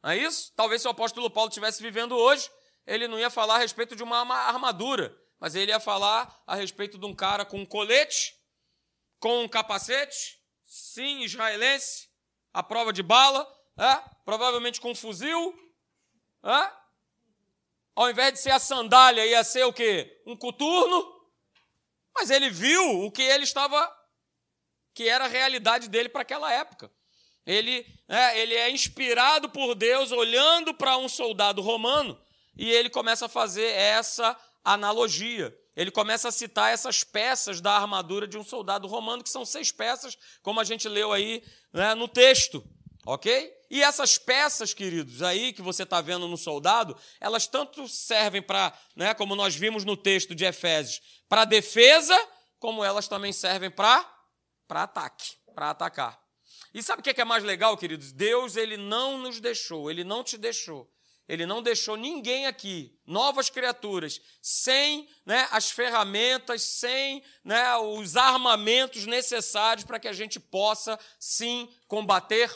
Não 0.03 0.11
é 0.11 0.19
isso? 0.19 0.53
Talvez 0.55 0.83
se 0.83 0.87
o 0.87 0.91
apóstolo 0.91 1.31
Paulo 1.31 1.49
estivesse 1.49 1.83
vivendo 1.83 2.15
hoje, 2.15 2.51
ele 2.87 3.09
não 3.09 3.19
ia 3.19 3.31
falar 3.31 3.55
a 3.55 3.59
respeito 3.59 3.97
de 3.97 4.03
uma 4.03 4.19
armadura, 4.19 5.17
mas 5.39 5.55
ele 5.55 5.73
ia 5.73 5.81
falar 5.81 6.43
a 6.47 6.55
respeito 6.55 6.99
de 6.99 7.07
um 7.07 7.15
cara 7.15 7.43
com 7.43 7.59
um 7.59 7.65
colete, 7.65 8.37
com 9.19 9.45
um 9.45 9.49
capacete, 9.49 10.39
sim, 10.63 11.23
israelense, 11.23 12.11
à 12.53 12.63
prova 12.63 12.93
de 12.93 13.03
bala, 13.03 13.51
é? 13.79 13.97
provavelmente 14.27 14.79
com 14.79 14.91
um 14.91 14.95
fuzil, 14.95 15.55
é? 16.45 16.73
ao 17.97 18.11
invés 18.11 18.35
de 18.35 18.41
ser 18.41 18.51
a 18.51 18.59
sandália, 18.59 19.25
ia 19.25 19.43
ser 19.43 19.65
o 19.65 19.73
quê? 19.73 20.23
Um 20.27 20.37
coturno. 20.37 21.19
Mas 22.15 22.29
ele 22.29 22.51
viu 22.51 23.07
o 23.07 23.11
que 23.11 23.23
ele 23.23 23.45
estava, 23.45 23.91
que 24.93 25.09
era 25.09 25.25
a 25.25 25.29
realidade 25.29 25.89
dele 25.89 26.11
para 26.11 26.21
aquela 26.21 26.53
época. 26.53 26.93
Ele, 27.47 27.87
é, 28.09 28.39
ele 28.41 28.55
é 28.55 28.71
inspirado 28.71 29.49
por 29.49 29.75
Deus 29.75 30.13
olhando 30.13 30.75
para 30.75 30.97
um 30.97 31.09
soldado 31.09 31.61
romano 31.63 32.21
e 32.57 32.71
ele 32.71 32.91
começa 32.91 33.27
a 33.27 33.29
fazer 33.29 33.73
essa 33.73 34.37
analogia. 34.65 35.57
Ele 35.75 35.91
começa 35.91 36.29
a 36.29 36.33
citar 36.33 36.73
essas 36.73 37.03
peças 37.03 37.61
da 37.61 37.73
armadura 37.73 38.27
de 38.27 38.37
um 38.37 38.45
soldado 38.45 38.87
romano, 38.87 39.23
que 39.23 39.31
são 39.31 39.45
seis 39.45 39.73
peças, 39.73 40.19
como 40.43 40.61
a 40.61 40.65
gente 40.65 40.89
leu 40.89 41.13
aí 41.13 41.43
né, 41.73 41.95
no 41.95 42.07
texto, 42.07 42.63
ok? 43.07 43.51
E 43.71 43.83
essas 43.83 44.19
peças, 44.19 44.75
queridos, 44.75 45.23
aí 45.23 45.53
que 45.53 45.63
você 45.63 45.85
está 45.85 46.01
vendo 46.01 46.29
no 46.29 46.37
soldado, 46.37 46.97
elas 47.21 47.47
tanto 47.47 47.89
servem 47.89 48.43
para, 48.43 48.77
né, 48.95 49.15
como 49.15 49.37
nós 49.37 49.55
vimos 49.55 49.85
no 49.85 49.97
texto 49.97 50.35
de 50.35 50.45
Efésios, 50.45 51.01
para 51.29 51.45
defesa, 51.45 52.19
como 52.59 52.85
elas 52.85 53.09
também 53.09 53.33
servem 53.33 53.71
para 53.71 54.05
ataque, 54.69 55.33
para 55.55 55.71
atacar. 55.71 56.21
E 56.73 56.83
sabe 56.83 57.01
o 57.01 57.03
que 57.03 57.21
é 57.21 57.25
mais 57.25 57.43
legal, 57.43 57.77
queridos? 57.77 58.13
Deus 58.13 58.57
ele 58.57 58.77
não 58.77 59.19
nos 59.19 59.41
deixou, 59.41 59.91
ele 59.91 60.05
não 60.05 60.23
te 60.23 60.39
deixou. 60.39 60.91
Ele 61.31 61.47
não 61.47 61.63
deixou 61.63 61.97
ninguém 61.97 62.47
aqui, 62.47 62.93
novas 63.07 63.49
criaturas, 63.49 64.21
sem 64.43 65.09
né, 65.25 65.47
as 65.53 65.71
ferramentas, 65.71 66.63
sem 66.63 67.23
né, 67.45 67.77
os 67.77 68.17
armamentos 68.17 69.07
necessários 69.07 69.87
para 69.87 70.01
que 70.01 70.09
a 70.09 70.13
gente 70.13 70.41
possa, 70.41 70.99
sim, 71.21 71.73
combater 71.87 72.53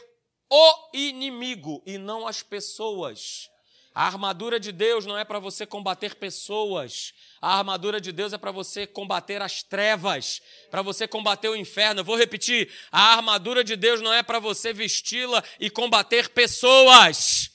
o 0.51 0.91
inimigo 0.93 1.85
e 1.87 1.99
não 1.99 2.27
as 2.27 2.43
pessoas. 2.43 3.49
A 3.95 4.07
armadura 4.07 4.59
de 4.59 4.73
Deus 4.73 5.07
não 5.07 5.17
é 5.17 5.25
para 5.25 5.39
você 5.39 5.65
combater 5.65 6.17
pessoas. 6.17 7.13
A 7.41 7.59
armadura 7.59 8.01
de 8.01 8.11
Deus 8.11 8.33
é 8.33 8.39
para 8.39 8.51
você 8.51 8.89
combater 8.89 9.41
as 9.41 9.63
trevas, 9.63 10.43
para 10.69 10.83
você 10.83 11.07
combater 11.07 11.49
o 11.49 11.55
inferno. 11.55 12.01
Eu 12.01 12.05
vou 12.05 12.17
repetir: 12.17 12.73
a 12.91 13.15
armadura 13.15 13.63
de 13.63 13.77
Deus 13.77 14.01
não 14.01 14.13
é 14.13 14.21
para 14.21 14.41
você 14.41 14.73
vesti-la 14.73 15.45
e 15.61 15.71
combater 15.71 16.31
pessoas. 16.31 17.51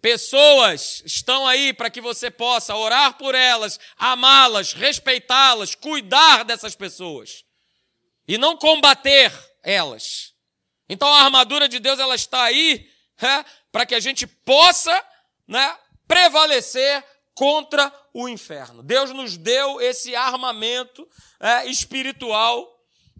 Pessoas 0.00 1.00
estão 1.06 1.46
aí 1.46 1.72
para 1.72 1.88
que 1.88 2.00
você 2.00 2.28
possa 2.28 2.74
orar 2.74 3.16
por 3.16 3.36
elas, 3.36 3.78
amá-las, 3.96 4.72
respeitá-las, 4.72 5.76
cuidar 5.76 6.44
dessas 6.44 6.74
pessoas 6.74 7.44
e 8.26 8.36
não 8.36 8.56
combater 8.56 9.32
elas. 9.62 10.32
Então 10.88 11.06
a 11.06 11.22
armadura 11.22 11.68
de 11.68 11.78
Deus 11.78 12.00
ela 12.00 12.16
está 12.16 12.42
aí 12.42 12.90
é, 13.22 13.44
para 13.70 13.86
que 13.86 13.94
a 13.94 14.00
gente 14.00 14.26
possa 14.26 15.11
né, 15.46 15.76
prevalecer 16.06 17.04
contra 17.34 17.92
o 18.12 18.28
inferno. 18.28 18.82
Deus 18.82 19.10
nos 19.10 19.36
deu 19.36 19.80
esse 19.80 20.14
armamento 20.14 21.08
é, 21.40 21.66
espiritual 21.66 22.70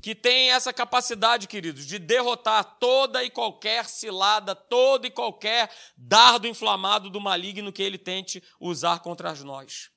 que 0.02 0.14
tem 0.16 0.50
essa 0.50 0.72
capacidade, 0.72 1.46
queridos, 1.46 1.86
de 1.86 1.98
derrotar 1.98 2.76
toda 2.78 3.22
e 3.22 3.30
qualquer 3.30 3.88
cilada, 3.88 4.54
todo 4.54 5.06
e 5.06 5.10
qualquer 5.10 5.70
dardo 5.96 6.48
inflamado 6.48 7.08
do 7.08 7.20
maligno 7.20 7.72
que 7.72 7.82
ele 7.82 7.96
tente 7.96 8.42
usar 8.58 8.98
contra 8.98 9.32
nós. 9.36 9.90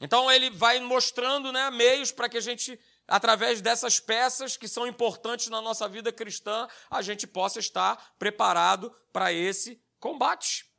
Então 0.00 0.32
ele 0.32 0.48
vai 0.48 0.80
mostrando 0.80 1.52
né, 1.52 1.70
meios 1.70 2.10
para 2.10 2.28
que 2.28 2.38
a 2.38 2.40
gente, 2.40 2.80
através 3.06 3.60
dessas 3.60 4.00
peças 4.00 4.56
que 4.56 4.66
são 4.66 4.86
importantes 4.86 5.48
na 5.48 5.60
nossa 5.60 5.86
vida 5.86 6.10
cristã, 6.10 6.66
a 6.90 7.02
gente 7.02 7.26
possa 7.26 7.60
estar 7.60 8.14
preparado 8.18 8.90
para 9.12 9.30
esse 9.30 9.80
combate. 10.00 10.71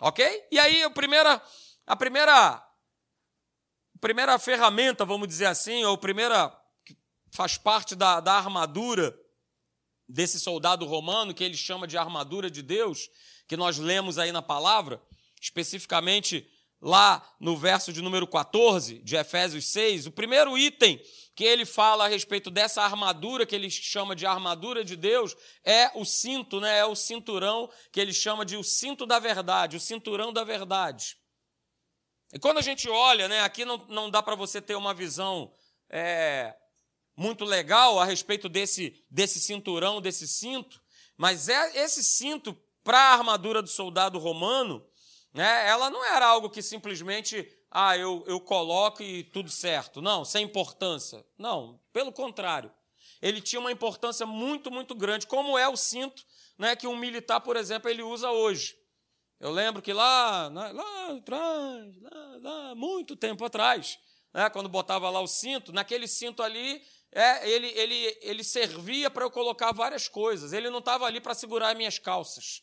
Ok? 0.00 0.24
E 0.50 0.58
aí, 0.58 0.82
a 0.82 0.90
primeira, 0.90 1.42
a 1.86 1.96
primeira, 1.96 2.54
a 2.54 3.98
primeira 4.00 4.38
ferramenta, 4.38 5.04
vamos 5.04 5.26
dizer 5.26 5.46
assim, 5.46 5.84
ou 5.84 5.94
a 5.94 5.98
primeira 5.98 6.56
que 6.84 6.96
faz 7.32 7.58
parte 7.58 7.94
da, 7.94 8.20
da 8.20 8.34
armadura 8.34 9.18
desse 10.08 10.38
soldado 10.38 10.86
romano, 10.86 11.34
que 11.34 11.44
ele 11.44 11.56
chama 11.56 11.86
de 11.86 11.98
armadura 11.98 12.50
de 12.50 12.62
Deus, 12.62 13.10
que 13.46 13.56
nós 13.56 13.78
lemos 13.78 14.18
aí 14.18 14.30
na 14.30 14.40
palavra, 14.40 15.02
especificamente 15.40 16.48
lá 16.80 17.26
no 17.40 17.56
verso 17.56 17.92
de 17.92 18.00
número 18.00 18.26
14 18.26 19.00
de 19.00 19.16
Efésios 19.16 19.66
6, 19.66 20.06
o 20.06 20.12
primeiro 20.12 20.56
item 20.56 21.00
que 21.34 21.44
ele 21.44 21.64
fala 21.64 22.04
a 22.04 22.08
respeito 22.08 22.50
dessa 22.50 22.82
armadura 22.82 23.46
que 23.46 23.54
ele 23.54 23.70
chama 23.70 24.16
de 24.16 24.26
armadura 24.26 24.84
de 24.84 24.96
Deus 24.96 25.36
é 25.64 25.90
o 25.94 26.04
cinto, 26.04 26.60
né? 26.60 26.78
É 26.78 26.84
o 26.84 26.96
cinturão 26.96 27.70
que 27.92 28.00
ele 28.00 28.12
chama 28.12 28.44
de 28.44 28.56
o 28.56 28.64
cinto 28.64 29.06
da 29.06 29.20
verdade, 29.20 29.76
o 29.76 29.80
cinturão 29.80 30.32
da 30.32 30.42
verdade. 30.42 31.16
E 32.32 32.38
quando 32.38 32.58
a 32.58 32.62
gente 32.62 32.88
olha, 32.88 33.28
né? 33.28 33.40
Aqui 33.42 33.64
não, 33.64 33.78
não 33.88 34.10
dá 34.10 34.22
para 34.22 34.34
você 34.34 34.60
ter 34.60 34.74
uma 34.74 34.92
visão 34.92 35.52
é, 35.88 36.54
muito 37.16 37.44
legal 37.44 37.98
a 37.98 38.04
respeito 38.04 38.48
desse, 38.48 39.04
desse 39.10 39.40
cinturão, 39.40 40.00
desse 40.00 40.26
cinto, 40.26 40.80
mas 41.16 41.48
é 41.48 41.84
esse 41.84 42.02
cinto 42.02 42.56
para 42.82 42.98
a 42.98 43.12
armadura 43.12 43.62
do 43.62 43.68
soldado 43.68 44.18
romano, 44.18 44.84
né? 45.32 45.68
Ela 45.68 45.90
não 45.90 46.04
era 46.04 46.26
algo 46.26 46.50
que 46.50 46.62
simplesmente 46.62 47.46
ah, 47.70 47.96
eu, 47.96 48.24
eu 48.26 48.40
coloco 48.40 49.02
e 49.02 49.24
tudo 49.24 49.50
certo. 49.50 50.00
Não, 50.00 50.24
sem 50.24 50.44
importância. 50.44 51.24
Não, 51.36 51.80
pelo 51.92 52.12
contrário. 52.12 52.72
Ele 53.20 53.40
tinha 53.40 53.60
uma 53.60 53.72
importância 53.72 54.24
muito, 54.24 54.70
muito 54.70 54.94
grande, 54.94 55.26
como 55.26 55.58
é 55.58 55.68
o 55.68 55.76
cinto 55.76 56.24
né, 56.58 56.74
que 56.74 56.86
um 56.86 56.96
militar, 56.96 57.40
por 57.40 57.56
exemplo, 57.56 57.88
ele 57.88 58.02
usa 58.02 58.30
hoje. 58.30 58.76
Eu 59.38 59.52
lembro 59.52 59.80
que 59.80 59.92
lá, 59.92 60.50
né, 60.50 60.72
lá 60.72 61.16
atrás, 61.16 62.00
lá, 62.02 62.38
lá, 62.42 62.74
muito 62.74 63.14
tempo 63.14 63.44
atrás, 63.44 63.98
né, 64.34 64.50
quando 64.50 64.68
botava 64.68 65.08
lá 65.08 65.20
o 65.20 65.28
cinto, 65.28 65.72
naquele 65.72 66.08
cinto 66.08 66.42
ali, 66.42 66.82
é, 67.12 67.48
ele, 67.48 67.68
ele, 67.68 68.18
ele 68.20 68.44
servia 68.44 69.08
para 69.08 69.24
eu 69.24 69.30
colocar 69.30 69.72
várias 69.72 70.08
coisas. 70.08 70.52
Ele 70.52 70.68
não 70.68 70.80
estava 70.80 71.06
ali 71.06 71.20
para 71.20 71.34
segurar 71.34 71.74
minhas 71.74 71.98
calças. 71.98 72.62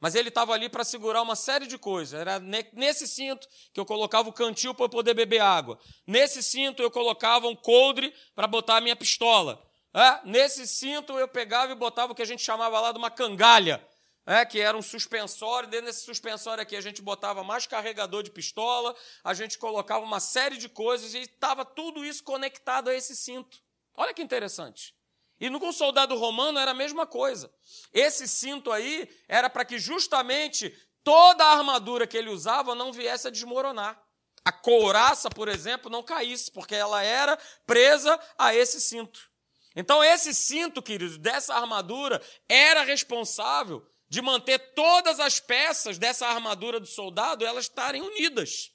Mas 0.00 0.14
ele 0.14 0.30
estava 0.30 0.54
ali 0.54 0.68
para 0.68 0.82
segurar 0.82 1.20
uma 1.20 1.36
série 1.36 1.66
de 1.66 1.76
coisas. 1.76 2.18
Era 2.18 2.40
nesse 2.72 3.06
cinto 3.06 3.46
que 3.72 3.78
eu 3.78 3.84
colocava 3.84 4.30
o 4.30 4.32
cantil 4.32 4.74
para 4.74 4.88
poder 4.88 5.12
beber 5.12 5.40
água. 5.40 5.78
Nesse 6.06 6.42
cinto 6.42 6.82
eu 6.82 6.90
colocava 6.90 7.46
um 7.46 7.54
coldre 7.54 8.12
para 8.34 8.46
botar 8.46 8.78
a 8.78 8.80
minha 8.80 8.96
pistola. 8.96 9.62
É? 9.92 10.20
Nesse 10.24 10.66
cinto 10.66 11.18
eu 11.18 11.28
pegava 11.28 11.72
e 11.72 11.74
botava 11.74 12.12
o 12.12 12.14
que 12.14 12.22
a 12.22 12.26
gente 12.26 12.42
chamava 12.42 12.80
lá 12.80 12.92
de 12.92 12.98
uma 12.98 13.10
cangalha, 13.10 13.84
é? 14.24 14.44
que 14.46 14.58
era 14.60 14.76
um 14.76 14.82
suspensório. 14.82 15.68
Dentro 15.68 15.86
desse 15.86 16.04
suspensório 16.04 16.62
aqui 16.62 16.76
a 16.76 16.80
gente 16.80 17.02
botava 17.02 17.44
mais 17.44 17.66
carregador 17.66 18.22
de 18.22 18.30
pistola, 18.30 18.96
a 19.22 19.34
gente 19.34 19.58
colocava 19.58 20.04
uma 20.04 20.20
série 20.20 20.56
de 20.56 20.68
coisas 20.68 21.12
e 21.12 21.18
estava 21.18 21.64
tudo 21.64 22.04
isso 22.04 22.24
conectado 22.24 22.88
a 22.88 22.94
esse 22.94 23.14
cinto. 23.14 23.58
Olha 23.94 24.14
que 24.14 24.22
interessante. 24.22 24.94
E 25.40 25.48
no 25.48 25.72
soldado 25.72 26.16
romano 26.16 26.58
era 26.58 26.72
a 26.72 26.74
mesma 26.74 27.06
coisa. 27.06 27.50
Esse 27.92 28.28
cinto 28.28 28.70
aí 28.70 29.08
era 29.26 29.48
para 29.48 29.64
que 29.64 29.78
justamente 29.78 30.70
toda 31.02 31.42
a 31.44 31.52
armadura 31.52 32.06
que 32.06 32.16
ele 32.16 32.28
usava 32.28 32.74
não 32.74 32.92
viesse 32.92 33.26
a 33.26 33.30
desmoronar. 33.30 34.00
A 34.44 34.52
couraça, 34.52 35.30
por 35.30 35.48
exemplo, 35.48 35.90
não 35.90 36.02
caísse, 36.02 36.50
porque 36.50 36.74
ela 36.74 37.02
era 37.02 37.38
presa 37.66 38.18
a 38.38 38.54
esse 38.54 38.80
cinto. 38.80 39.30
Então, 39.74 40.02
esse 40.02 40.34
cinto, 40.34 40.82
queridos, 40.82 41.16
dessa 41.16 41.54
armadura, 41.54 42.20
era 42.48 42.82
responsável 42.82 43.86
de 44.08 44.20
manter 44.20 44.58
todas 44.74 45.20
as 45.20 45.38
peças 45.38 45.96
dessa 45.96 46.26
armadura 46.26 46.80
do 46.80 46.86
soldado 46.86 47.46
elas 47.46 47.66
estarem 47.66 48.02
unidas, 48.02 48.72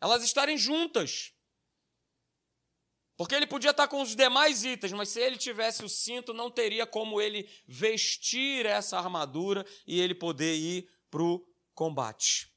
elas 0.00 0.22
estarem 0.22 0.58
juntas. 0.58 1.32
Porque 3.18 3.34
ele 3.34 3.48
podia 3.48 3.72
estar 3.72 3.88
com 3.88 4.00
os 4.00 4.14
demais 4.14 4.64
itens, 4.64 4.92
mas 4.92 5.08
se 5.08 5.20
ele 5.20 5.36
tivesse 5.36 5.84
o 5.84 5.88
cinto, 5.88 6.32
não 6.32 6.48
teria 6.48 6.86
como 6.86 7.20
ele 7.20 7.50
vestir 7.66 8.64
essa 8.64 8.96
armadura 8.96 9.66
e 9.84 10.00
ele 10.00 10.14
poder 10.14 10.54
ir 10.54 10.88
para 11.10 11.24
o 11.24 11.44
combate. 11.74 12.48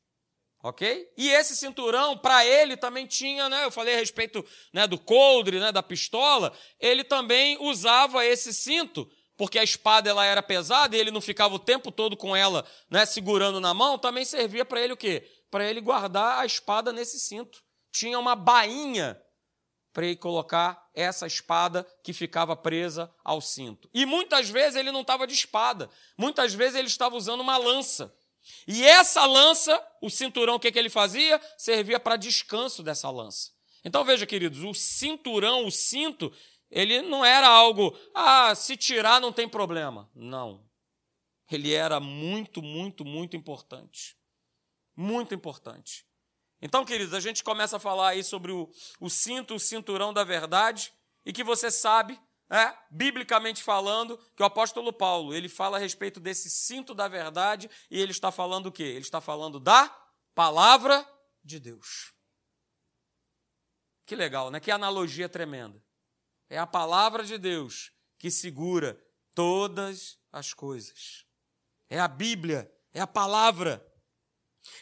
Ok? 0.62 1.12
E 1.17 1.30
esse 1.30 1.56
cinturão, 1.56 2.15
para 2.15 2.45
ele 2.45 2.78
também 2.78 3.08
tinha, 3.08 3.50
né? 3.50 3.65
Eu 3.65 3.71
falei 3.71 3.95
a 3.95 3.97
respeito 3.97 4.45
né, 4.71 4.86
do 4.86 5.00
coldre, 5.00 5.60
né, 5.60 5.71
da 5.71 5.82
pistola. 5.82 6.56
Ele 6.80 7.04
também 7.04 7.58
usava 7.60 8.24
esse 8.24 8.54
cinto, 8.54 9.10
porque 9.36 9.58
a 9.58 9.63
espada 9.63 10.12
ela 10.12 10.24
era 10.24 10.43
pesada 10.43 10.95
e 10.95 11.00
ele 11.00 11.10
não 11.10 11.21
ficava 11.21 11.56
o 11.56 11.60
tempo 11.60 11.91
todo 11.91 12.15
com 12.15 12.36
ela 12.36 12.63
né, 12.88 13.04
segurando 13.08 13.60
na 13.60 13.74
mão. 13.74 13.97
Também 13.97 14.24
servia 14.24 14.63
para 14.63 14.80
ele 14.80 14.93
o 14.93 14.97
quê? 14.97 15.28
Para 15.50 15.67
ele 15.67 15.82
guardar 15.82 16.38
a 16.38 16.45
espada 16.45 16.93
nesse 16.93 17.19
cinto. 17.19 17.63
Tinha 17.91 18.19
uma 18.19 18.36
bainha 18.36 19.19
para 19.93 20.15
colocar 20.15 20.89
essa 20.93 21.27
espada 21.27 21.86
que 22.04 22.13
ficava 22.13 22.56
presa 22.56 23.13
ao 23.23 23.41
cinto. 23.41 23.89
E 23.93 24.06
muitas 24.06 24.49
vezes 24.49 24.75
ele 24.75 24.91
não 24.91 25.01
estava 25.01 25.27
de 25.27 25.34
espada, 25.34 25.89
muitas 26.17 26.54
vezes 26.54 26.75
ele 26.75 26.88
estava 26.88 27.15
usando 27.15 27.41
uma 27.41 27.58
lança. 27.58 28.13
E 28.67 28.84
essa 28.84 29.25
lança, 29.25 29.82
o 30.01 30.10
cinturão, 30.10 30.56
o 30.56 30.60
que, 30.60 30.71
que 30.71 30.80
ele 30.80 30.89
fazia? 30.89 31.39
Servia 31.58 31.99
para 31.99 32.15
descanso 32.15 32.82
dessa 32.82 33.10
lança. 33.10 33.51
Então 33.84 34.04
veja, 34.04 34.25
queridos, 34.25 34.63
o 34.63 34.73
cinturão, 34.73 35.65
o 35.65 35.71
cinto, 35.71 36.32
ele 36.69 37.01
não 37.01 37.23
era 37.25 37.47
algo, 37.47 37.95
ah, 38.13 38.54
se 38.56 38.77
tirar 38.77 39.19
não 39.19 39.34
tem 39.34 39.47
problema. 39.47 40.10
Não. 40.15 40.63
Ele 41.51 41.73
era 41.73 41.99
muito, 41.99 42.62
muito, 42.62 43.04
muito 43.04 43.36
importante. 43.36 44.15
Muito 44.95 45.36
importante. 45.36 46.06
Então, 46.62 46.86
queridos, 46.86 47.13
a 47.13 47.19
gente 47.19 47.43
começa 47.43 47.78
a 47.78 47.80
falar 47.80 48.10
aí 48.10 48.24
sobre 48.24 48.52
o, 48.52 48.69
o 49.00 49.10
cinto, 49.10 49.56
o 49.56 49.60
cinturão 49.60 50.13
da 50.13 50.24
verdade, 50.24 50.93
e 51.26 51.34
que 51.34 51.43
você 51.43 51.71
sabe 51.71 52.19
é, 52.52 52.78
biblicamente 52.89 53.63
falando, 53.63 54.17
que 54.36 54.43
o 54.43 54.45
apóstolo 54.45 54.91
Paulo, 54.91 55.34
ele 55.34 55.47
fala 55.47 55.78
a 55.78 55.80
respeito 55.80 56.19
desse 56.19 56.50
cinto 56.50 56.93
da 56.93 57.08
verdade 57.08 57.69
e 57.89 57.97
ele 57.97 58.12
está 58.12 58.30
falando 58.30 58.67
o 58.67 58.71
quê? 58.71 58.84
Ele 58.84 59.00
está 59.00 59.21
falando 59.21 59.58
da 59.58 59.88
palavra 60.36 61.08
de 61.41 61.60
Deus. 61.60 62.13
Que 64.06 64.15
legal, 64.17 64.52
né? 64.52 64.60
Que 64.60 64.69
analogia 64.69 65.30
tremenda. 65.30 65.82
É 66.50 66.58
a 66.58 66.67
palavra 66.67 67.24
de 67.24 67.38
Deus 67.38 67.93
que 68.17 68.30
segura 68.30 69.02
todas 69.34 70.19
as 70.30 70.54
coisas. 70.54 71.26
É 71.89 72.00
a 72.00 72.08
Bíblia, 72.10 72.69
é 72.93 73.00
a 73.00 73.08
palavra. 73.08 73.86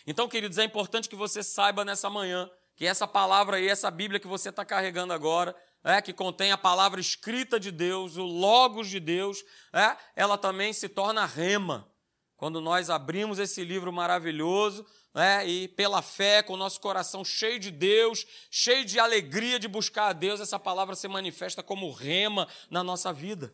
Então, 0.06 0.28
queridos, 0.28 0.58
é 0.58 0.64
importante 0.64 1.10
que 1.10 1.16
você 1.16 1.44
saiba 1.44 1.86
nessa 1.86 2.10
manhã 2.10 2.50
que 2.80 2.86
essa 2.86 3.06
palavra 3.06 3.58
aí, 3.58 3.68
essa 3.68 3.92
Bíblia 3.92 4.22
que 4.22 4.28
você 4.28 4.48
está 4.48 4.64
carregando 4.64 5.12
agora, 5.12 5.54
é, 5.84 6.02
que 6.02 6.14
contém 6.14 6.54
a 6.54 6.58
palavra 6.58 7.02
escrita 7.02 7.60
de 7.60 7.72
Deus, 7.72 8.16
o 8.16 8.24
Logos 8.24 8.88
de 8.88 9.02
Deus, 9.02 9.44
é, 9.74 9.98
ela 10.16 10.38
também 10.38 10.72
se 10.72 10.88
torna 10.88 11.26
rema. 11.26 11.92
Quando 12.38 12.62
nós 12.62 12.90
abrimos 12.90 13.38
esse 13.38 13.66
livro 13.66 13.92
maravilhoso, 13.92 14.86
é, 15.14 15.46
e 15.46 15.68
pela 15.68 16.02
fé, 16.02 16.42
com 16.42 16.54
o 16.54 16.58
nosso 16.58 16.80
coração 16.80 17.26
cheio 17.26 17.60
de 17.60 17.70
Deus, 17.70 18.26
cheio 18.50 18.86
de 18.86 18.98
alegria 18.98 19.60
de 19.60 19.68
buscar 19.68 20.08
a 20.08 20.14
Deus, 20.14 20.40
essa 20.40 20.58
palavra 20.58 20.96
se 20.96 21.08
manifesta 21.10 21.62
como 21.62 21.92
rema 21.92 22.48
na 22.70 22.82
nossa 22.82 23.12
vida. 23.12 23.54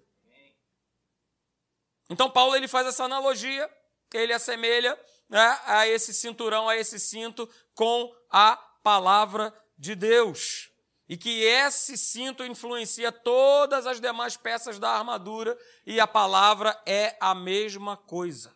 Então, 2.11 2.29
Paulo 2.29 2.55
ele 2.55 2.67
faz 2.67 2.85
essa 2.85 3.05
analogia, 3.05 3.67
ele 4.13 4.33
assemelha 4.33 4.95
né, 5.29 5.59
a 5.65 5.87
esse 5.87 6.13
cinturão, 6.13 6.69
a 6.69 6.77
esse 6.77 6.99
cinto, 6.99 7.49
com 7.73 8.13
a 8.29 8.55
palavra 8.83 9.53
de 9.77 9.95
Deus 9.95 10.69
e 11.07 11.15
que 11.15 11.43
esse 11.43 11.97
cinto 11.97 12.43
influencia 12.43 13.11
todas 13.11 13.85
as 13.85 14.01
demais 14.01 14.35
peças 14.35 14.79
da 14.79 14.89
armadura 14.89 15.57
e 15.85 15.99
a 15.99 16.07
palavra 16.07 16.79
é 16.85 17.15
a 17.19 17.35
mesma 17.35 17.95
coisa. 17.95 18.55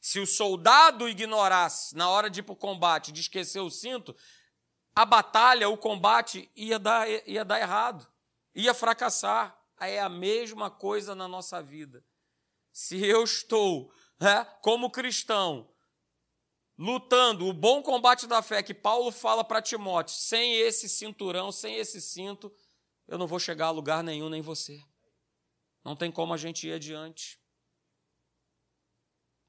Se 0.00 0.20
o 0.20 0.26
soldado 0.26 1.08
ignorasse 1.08 1.96
na 1.96 2.08
hora 2.08 2.30
de 2.30 2.40
ir 2.40 2.42
para 2.42 2.52
o 2.52 2.56
combate, 2.56 3.10
de 3.10 3.20
esquecer 3.20 3.60
o 3.60 3.70
cinto, 3.70 4.14
a 4.94 5.04
batalha, 5.04 5.68
o 5.68 5.76
combate 5.76 6.50
ia 6.54 6.78
dar, 6.78 7.08
ia 7.26 7.44
dar 7.44 7.60
errado, 7.60 8.06
ia 8.54 8.72
fracassar. 8.72 9.58
É 9.80 10.00
a 10.00 10.08
mesma 10.08 10.70
coisa 10.70 11.14
na 11.14 11.26
nossa 11.26 11.60
vida. 11.60 12.04
Se 12.72 13.04
eu 13.04 13.24
estou, 13.24 13.92
né, 14.20 14.44
como 14.62 14.90
cristão, 14.90 15.68
lutando 16.76 17.46
o 17.46 17.52
bom 17.52 17.82
combate 17.82 18.26
da 18.26 18.42
fé 18.42 18.62
que 18.62 18.74
Paulo 18.74 19.10
fala 19.10 19.44
para 19.44 19.62
Timóteo, 19.62 20.14
sem 20.14 20.54
esse 20.54 20.88
cinturão, 20.88 21.52
sem 21.52 21.76
esse 21.76 22.00
cinto, 22.00 22.52
eu 23.06 23.18
não 23.18 23.26
vou 23.26 23.38
chegar 23.38 23.66
a 23.66 23.70
lugar 23.70 24.02
nenhum, 24.02 24.28
nem 24.28 24.40
você. 24.40 24.80
Não 25.84 25.94
tem 25.94 26.10
como 26.10 26.32
a 26.32 26.36
gente 26.36 26.66
ir 26.66 26.72
adiante. 26.72 27.38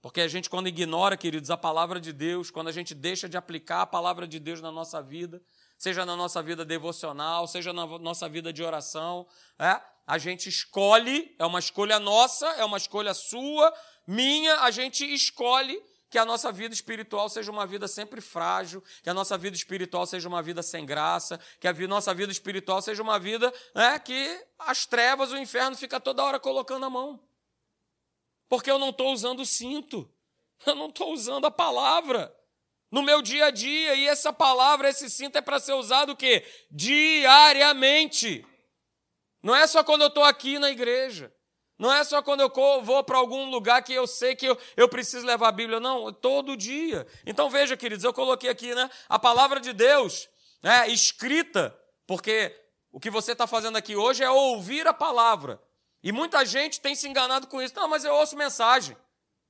Porque 0.01 0.21
a 0.21 0.27
gente, 0.27 0.49
quando 0.51 0.67
ignora, 0.67 1.17
queridos, 1.17 1.49
a 1.49 1.57
palavra 1.57 1.99
de 1.99 2.13
Deus, 2.13 2.51
quando 2.51 2.67
a 2.67 2.71
gente 2.71 2.93
deixa 2.93 3.27
de 3.27 3.38
aplicar 3.38 3.81
a 3.81 3.88
palavra 3.88 4.27
de 4.27 4.39
Deus 4.39 4.61
na 4.61 4.71
nossa 4.71 5.01
vida, 5.01 5.41
seja 5.77 6.05
na 6.05 6.15
nossa 6.15 6.43
vida 6.43 6.63
devocional, 6.63 7.47
seja 7.47 7.73
na 7.73 7.88
nossa 7.97 8.29
vida 8.29 8.53
de 8.53 8.61
oração, 8.61 9.25
é? 9.57 9.81
a 10.05 10.17
gente 10.19 10.47
escolhe, 10.47 11.35
é 11.39 11.45
uma 11.45 11.57
escolha 11.57 11.97
nossa, 11.97 12.45
é 12.51 12.63
uma 12.63 12.77
escolha 12.77 13.15
sua, 13.15 13.73
minha, 14.05 14.59
a 14.59 14.69
gente 14.69 15.11
escolhe 15.11 15.81
que 16.15 16.19
a 16.19 16.23
nossa 16.23 16.49
vida 16.49 16.73
espiritual 16.73 17.28
seja 17.28 17.51
uma 17.51 17.67
vida 17.67 17.89
sempre 17.89 18.21
frágil, 18.21 18.82
que 19.04 19.10
a 19.10 19.13
nossa 19.13 19.38
vida 19.38 19.54
espiritual 19.54 20.06
seja 20.06 20.30
uma 20.30 20.41
vida 20.41 20.63
sem 20.63 20.86
graça, 20.86 21.38
que 21.60 21.67
a 21.67 21.73
nossa 21.73 22.13
vida 22.13 22.32
espiritual 22.32 22.82
seja 22.82 23.04
uma 23.04 23.19
vida 23.19 23.54
né, 23.75 23.99
que 23.99 24.41
as 24.58 24.86
trevas, 24.86 25.34
o 25.34 25.38
inferno 25.38 25.75
fica 25.75 25.99
toda 25.99 26.23
hora 26.23 26.39
colocando 26.39 26.86
a 26.86 26.89
mão. 26.89 27.21
Porque 28.47 28.71
eu 28.71 28.80
não 28.80 28.91
estou 28.91 29.12
usando 29.12 29.41
o 29.41 29.45
cinto, 29.45 30.10
eu 30.65 30.73
não 30.73 30.88
estou 30.88 31.12
usando 31.12 31.43
a 31.47 31.51
palavra 31.51 32.34
no 32.89 33.04
meu 33.04 33.21
dia 33.21 33.47
a 33.47 33.51
dia, 33.51 33.93
e 33.95 34.08
essa 34.08 34.32
palavra, 34.32 34.88
esse 34.88 35.10
cinto 35.10 35.38
é 35.38 35.41
para 35.41 35.60
ser 35.60 35.73
usado 35.73 36.13
o 36.13 36.15
quê? 36.15 36.45
Diariamente. 36.71 38.47
Não 39.43 39.54
é 39.54 39.67
só 39.67 39.84
quando 39.84 40.04
eu 40.04 40.08
estou 40.08 40.23
aqui 40.23 40.60
na 40.60 40.71
igreja. 40.71 41.34
Não 41.77 41.91
é 41.91 42.03
só 42.03 42.21
quando 42.21 42.39
eu 42.39 42.51
vou 42.81 43.03
para 43.03 43.17
algum 43.17 43.49
lugar 43.49 43.83
que 43.83 43.93
eu 43.93 44.07
sei 44.07 44.35
que 44.35 44.45
eu, 44.45 44.57
eu 44.77 44.88
preciso 44.88 45.25
levar 45.25 45.49
a 45.49 45.51
Bíblia, 45.51 45.79
não, 45.79 46.11
todo 46.13 46.55
dia. 46.55 47.05
Então 47.25 47.49
veja, 47.49 47.75
queridos, 47.75 48.05
eu 48.05 48.13
coloquei 48.13 48.49
aqui 48.49 48.73
né, 48.73 48.89
a 49.09 49.19
palavra 49.19 49.59
de 49.59 49.73
Deus 49.73 50.29
né, 50.63 50.88
escrita, 50.88 51.77
porque 52.07 52.55
o 52.91 52.99
que 52.99 53.09
você 53.09 53.33
está 53.33 53.45
fazendo 53.45 53.77
aqui 53.77 53.95
hoje 53.95 54.23
é 54.23 54.29
ouvir 54.29 54.88
a 54.88 54.93
palavra. 54.93 55.61
E 56.01 56.11
muita 56.13 56.45
gente 56.45 56.79
tem 56.79 56.95
se 56.95 57.09
enganado 57.09 57.47
com 57.47 57.61
isso. 57.61 57.75
Não, 57.75 57.89
mas 57.89 58.05
eu 58.05 58.13
ouço 58.13 58.38
mensagem. 58.38 58.95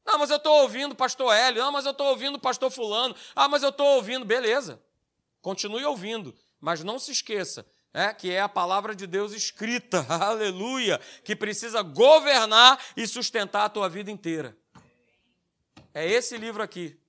Não, 0.05 0.17
mas 0.17 0.29
eu 0.29 0.37
estou 0.37 0.61
ouvindo 0.61 0.95
pastor 0.95 1.33
Hélio. 1.33 1.61
Não, 1.61 1.71
mas 1.71 1.85
eu 1.85 1.91
estou 1.91 2.07
ouvindo 2.07 2.39
pastor 2.39 2.71
fulano. 2.71 3.15
Ah, 3.35 3.47
mas 3.47 3.61
eu 3.61 3.69
estou 3.69 3.85
ouvindo. 3.95 4.25
Beleza. 4.25 4.81
Continue 5.41 5.83
ouvindo. 5.83 6.33
Mas 6.61 6.83
não 6.83 6.97
se 6.97 7.11
esqueça 7.11 7.65
é, 7.95 8.13
que 8.13 8.29
é 8.29 8.41
a 8.41 8.49
palavra 8.49 8.93
de 8.93 9.07
Deus 9.07 9.31
escrita, 9.31 10.05
aleluia, 10.11 10.99
que 11.23 11.33
precisa 11.33 11.81
governar 11.81 12.77
e 12.97 13.07
sustentar 13.07 13.63
a 13.63 13.69
tua 13.69 13.87
vida 13.87 14.11
inteira. 14.11 14.55
É 15.93 16.05
esse 16.05 16.37
livro 16.37 16.61
aqui. 16.61 16.99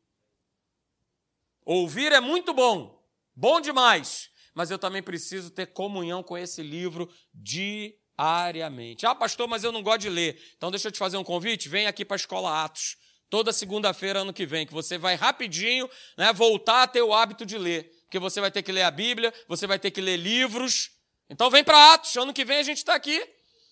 Ouvir 1.64 2.12
é 2.12 2.20
muito 2.20 2.55
bom, 2.55 3.05
bom 3.35 3.61
demais, 3.61 4.31
mas 4.55 4.70
eu 4.70 4.79
também 4.79 5.03
preciso 5.03 5.51
ter 5.51 5.66
comunhão 5.66 6.22
com 6.22 6.38
esse 6.38 6.62
livro 6.62 7.12
diariamente. 7.35 9.05
Ah, 9.05 9.14
pastor, 9.14 9.49
mas 9.49 9.64
eu 9.64 9.72
não 9.72 9.83
gosto 9.83 10.03
de 10.03 10.09
ler. 10.09 10.40
Então 10.57 10.70
deixa 10.70 10.87
eu 10.87 10.92
te 10.92 10.99
fazer 10.99 11.16
um 11.16 11.25
convite, 11.25 11.68
vem 11.68 11.88
aqui 11.88 12.05
para 12.05 12.14
a 12.14 12.22
Escola 12.22 12.64
Atos. 12.64 12.96
Toda 13.29 13.53
segunda-feira, 13.53 14.20
ano 14.20 14.33
que 14.33 14.46
vem, 14.46 14.64
que 14.64 14.72
você 14.72 14.96
vai 14.96 15.16
rapidinho 15.16 15.90
né, 16.16 16.33
voltar 16.33 16.85
a 16.85 16.87
ter 16.87 17.03
o 17.03 17.12
hábito 17.12 17.44
de 17.44 17.59
ler 17.59 17.95
porque 18.07 18.19
você 18.19 18.40
vai 18.40 18.51
ter 18.51 18.62
que 18.62 18.73
ler 18.73 18.83
a 18.83 18.90
Bíblia, 18.90 19.35
você 19.49 19.66
vai 19.66 19.79
ter 19.79 19.90
que 19.90 20.01
ler 20.01 20.16
livros. 20.16 20.90
Então 21.29 21.51
vem 21.51 21.64
para 21.64 21.95
Atos, 21.95 22.16
ano 22.16 22.33
que 22.33 22.45
vem 22.45 22.59
a 22.59 22.62
gente 22.62 22.79
está 22.79 22.95
aqui. 22.95 23.23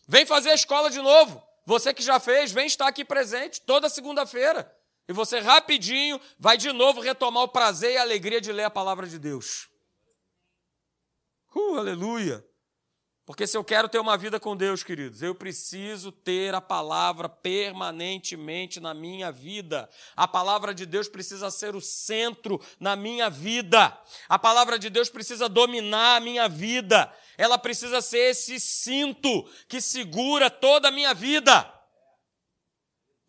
Vem 0.08 0.26
fazer 0.26 0.50
a 0.50 0.54
escola 0.54 0.90
de 0.90 1.00
novo. 1.00 1.42
Você 1.64 1.94
que 1.94 2.02
já 2.02 2.20
fez, 2.20 2.52
vem 2.52 2.66
estar 2.66 2.86
aqui 2.86 3.04
presente 3.04 3.60
toda 3.60 3.88
segunda-feira. 3.88 4.70
E 5.08 5.12
você 5.12 5.38
rapidinho 5.38 6.20
vai 6.38 6.56
de 6.56 6.72
novo 6.72 7.00
retomar 7.00 7.44
o 7.44 7.48
prazer 7.48 7.92
e 7.92 7.96
a 7.96 8.02
alegria 8.02 8.40
de 8.40 8.52
ler 8.52 8.64
a 8.64 8.70
palavra 8.70 9.06
de 9.06 9.18
Deus. 9.18 9.68
Uh, 11.54 11.78
aleluia! 11.78 12.44
Porque 13.26 13.46
se 13.46 13.56
eu 13.56 13.64
quero 13.64 13.88
ter 13.88 13.98
uma 13.98 14.18
vida 14.18 14.38
com 14.38 14.54
Deus, 14.54 14.82
queridos, 14.82 15.22
eu 15.22 15.34
preciso 15.34 16.12
ter 16.12 16.54
a 16.54 16.60
palavra 16.60 17.26
permanentemente 17.26 18.78
na 18.80 18.92
minha 18.92 19.32
vida. 19.32 19.88
A 20.14 20.28
palavra 20.28 20.74
de 20.74 20.84
Deus 20.84 21.08
precisa 21.08 21.50
ser 21.50 21.74
o 21.74 21.80
centro 21.80 22.60
na 22.78 22.94
minha 22.94 23.30
vida. 23.30 23.98
A 24.28 24.38
palavra 24.38 24.78
de 24.78 24.90
Deus 24.90 25.08
precisa 25.08 25.48
dominar 25.48 26.16
a 26.16 26.20
minha 26.20 26.46
vida. 26.46 27.10
Ela 27.38 27.56
precisa 27.56 28.02
ser 28.02 28.30
esse 28.30 28.60
cinto 28.60 29.48
que 29.68 29.80
segura 29.80 30.50
toda 30.50 30.88
a 30.88 30.92
minha 30.92 31.14
vida. 31.14 31.73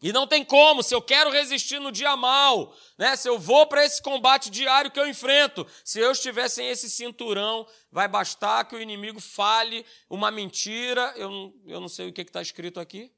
E 0.02 0.12
não 0.12 0.28
tem 0.28 0.44
como, 0.44 0.84
se 0.84 0.94
eu 0.94 1.02
quero 1.02 1.32
resistir 1.32 1.80
no 1.80 1.92
dia 1.92 2.16
mal, 2.18 2.76
né? 2.98 3.16
se 3.16 3.30
eu 3.30 3.40
vou 3.40 3.66
para 3.66 3.84
esse 3.86 4.02
combate 4.02 4.50
diário 4.50 4.92
que 4.92 5.00
eu 5.00 5.08
enfrento, 5.08 5.66
se 5.84 6.00
eu 6.00 6.12
estiver 6.12 6.50
sem 6.50 6.70
esse 6.70 6.90
cinturão, 6.90 7.66
vai 7.90 8.08
bastar 8.08 8.66
que 8.66 8.76
o 8.76 8.82
inimigo 8.82 9.22
fale 9.22 9.86
uma 10.10 10.30
mentira. 10.30 11.14
Eu 11.16 11.32
não, 11.32 11.54
eu 11.66 11.80
não 11.80 11.88
sei 11.88 12.10
o 12.10 12.14
que 12.14 12.22
está 12.22 12.42
escrito 12.42 12.80
aqui, 12.80 13.12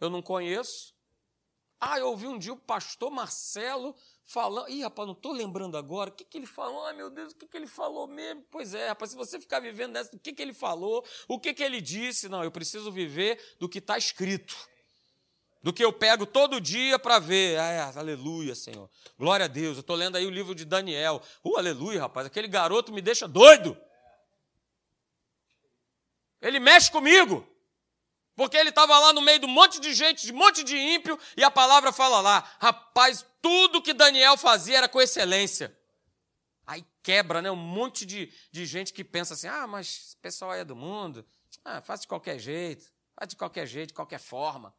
eu 0.00 0.10
não 0.10 0.20
conheço. 0.20 0.94
Ah, 1.80 1.98
eu 1.98 2.08
ouvi 2.08 2.26
um 2.26 2.38
dia 2.38 2.52
o 2.52 2.56
pastor 2.56 3.10
Marcelo 3.10 3.94
falando. 4.24 4.68
Ih, 4.70 4.82
rapaz, 4.82 5.06
não 5.06 5.14
estou 5.14 5.32
lembrando 5.32 5.76
agora. 5.76 6.10
O 6.10 6.12
que, 6.12 6.24
que 6.24 6.36
ele 6.36 6.46
falou? 6.46 6.84
Ai, 6.86 6.94
meu 6.94 7.10
Deus, 7.10 7.32
o 7.32 7.36
que, 7.36 7.46
que 7.46 7.56
ele 7.56 7.66
falou 7.66 8.08
mesmo? 8.08 8.44
Pois 8.50 8.74
é, 8.74 8.88
rapaz, 8.88 9.12
se 9.12 9.16
você 9.16 9.38
ficar 9.38 9.60
vivendo 9.60 9.92
dessa, 9.92 10.16
o 10.16 10.18
que, 10.18 10.32
que 10.32 10.42
ele 10.42 10.54
falou, 10.54 11.04
o 11.28 11.38
que, 11.38 11.54
que 11.54 11.62
ele 11.62 11.80
disse, 11.80 12.28
não, 12.28 12.42
eu 12.42 12.50
preciso 12.50 12.90
viver 12.90 13.56
do 13.60 13.68
que 13.68 13.78
está 13.78 13.96
escrito 13.96 14.56
do 15.66 15.72
que 15.72 15.84
eu 15.84 15.92
pego 15.92 16.24
todo 16.24 16.60
dia 16.60 16.96
para 16.96 17.18
ver. 17.18 17.58
Ah, 17.58 17.70
é, 17.72 17.98
aleluia, 17.98 18.54
Senhor. 18.54 18.88
Glória 19.18 19.46
a 19.46 19.48
Deus. 19.48 19.76
Eu 19.76 19.80
estou 19.80 19.96
lendo 19.96 20.14
aí 20.14 20.24
o 20.24 20.30
livro 20.30 20.54
de 20.54 20.64
Daniel. 20.64 21.20
Uh, 21.42 21.56
aleluia, 21.56 22.02
rapaz. 22.02 22.24
Aquele 22.24 22.46
garoto 22.46 22.92
me 22.92 23.02
deixa 23.02 23.26
doido. 23.26 23.76
Ele 26.40 26.60
mexe 26.60 26.88
comigo. 26.88 27.44
Porque 28.36 28.56
ele 28.56 28.68
estava 28.68 28.96
lá 28.96 29.12
no 29.12 29.20
meio 29.20 29.40
de 29.40 29.46
um 29.46 29.48
monte 29.48 29.80
de 29.80 29.92
gente, 29.92 30.24
de 30.24 30.32
um 30.32 30.36
monte 30.36 30.62
de 30.62 30.76
ímpio, 30.76 31.18
e 31.36 31.42
a 31.42 31.50
palavra 31.50 31.90
fala 31.90 32.20
lá, 32.20 32.48
rapaz, 32.60 33.26
tudo 33.42 33.82
que 33.82 33.92
Daniel 33.92 34.36
fazia 34.36 34.78
era 34.78 34.88
com 34.88 35.00
excelência. 35.00 35.76
Aí 36.64 36.86
quebra, 37.02 37.42
né? 37.42 37.50
Um 37.50 37.56
monte 37.56 38.06
de, 38.06 38.32
de 38.52 38.66
gente 38.66 38.92
que 38.92 39.02
pensa 39.02 39.34
assim: 39.34 39.48
ah, 39.48 39.66
mas 39.66 39.88
esse 39.88 40.16
pessoal 40.18 40.54
é 40.54 40.64
do 40.64 40.76
mundo, 40.76 41.26
ah, 41.64 41.80
faz 41.80 42.02
de 42.02 42.06
qualquer 42.06 42.38
jeito, 42.38 42.86
faz 43.16 43.30
de 43.30 43.34
qualquer 43.34 43.66
jeito, 43.66 43.88
de 43.88 43.94
qualquer 43.94 44.20
forma. 44.20 44.72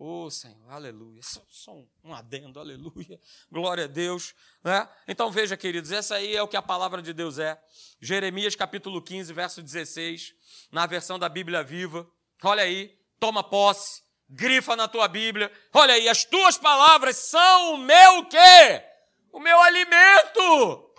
Oh, 0.00 0.30
Senhor, 0.30 0.70
aleluia. 0.70 1.20
Só, 1.24 1.42
só 1.48 1.72
um, 1.72 1.88
um 2.04 2.14
adendo, 2.14 2.60
aleluia. 2.60 3.20
Glória 3.50 3.84
a 3.84 3.88
Deus. 3.88 4.32
Né? 4.62 4.88
Então 5.08 5.28
veja, 5.28 5.56
queridos, 5.56 5.90
essa 5.90 6.14
aí 6.14 6.36
é 6.36 6.42
o 6.42 6.46
que 6.46 6.56
a 6.56 6.62
palavra 6.62 7.02
de 7.02 7.12
Deus 7.12 7.36
é. 7.40 7.60
Jeremias 8.00 8.54
capítulo 8.54 9.02
15, 9.02 9.32
verso 9.32 9.60
16, 9.60 10.34
na 10.70 10.86
versão 10.86 11.18
da 11.18 11.28
Bíblia 11.28 11.64
Viva. 11.64 12.08
Olha 12.44 12.62
aí, 12.62 12.96
toma 13.18 13.42
posse, 13.42 14.04
grifa 14.28 14.76
na 14.76 14.86
tua 14.86 15.08
Bíblia. 15.08 15.50
Olha 15.74 15.94
aí, 15.94 16.08
as 16.08 16.24
tuas 16.24 16.56
palavras 16.56 17.16
são 17.16 17.74
o 17.74 17.78
meu 17.78 18.24
quê? 18.26 18.84
O 19.32 19.40
meu 19.40 19.60
alimento. 19.60 20.94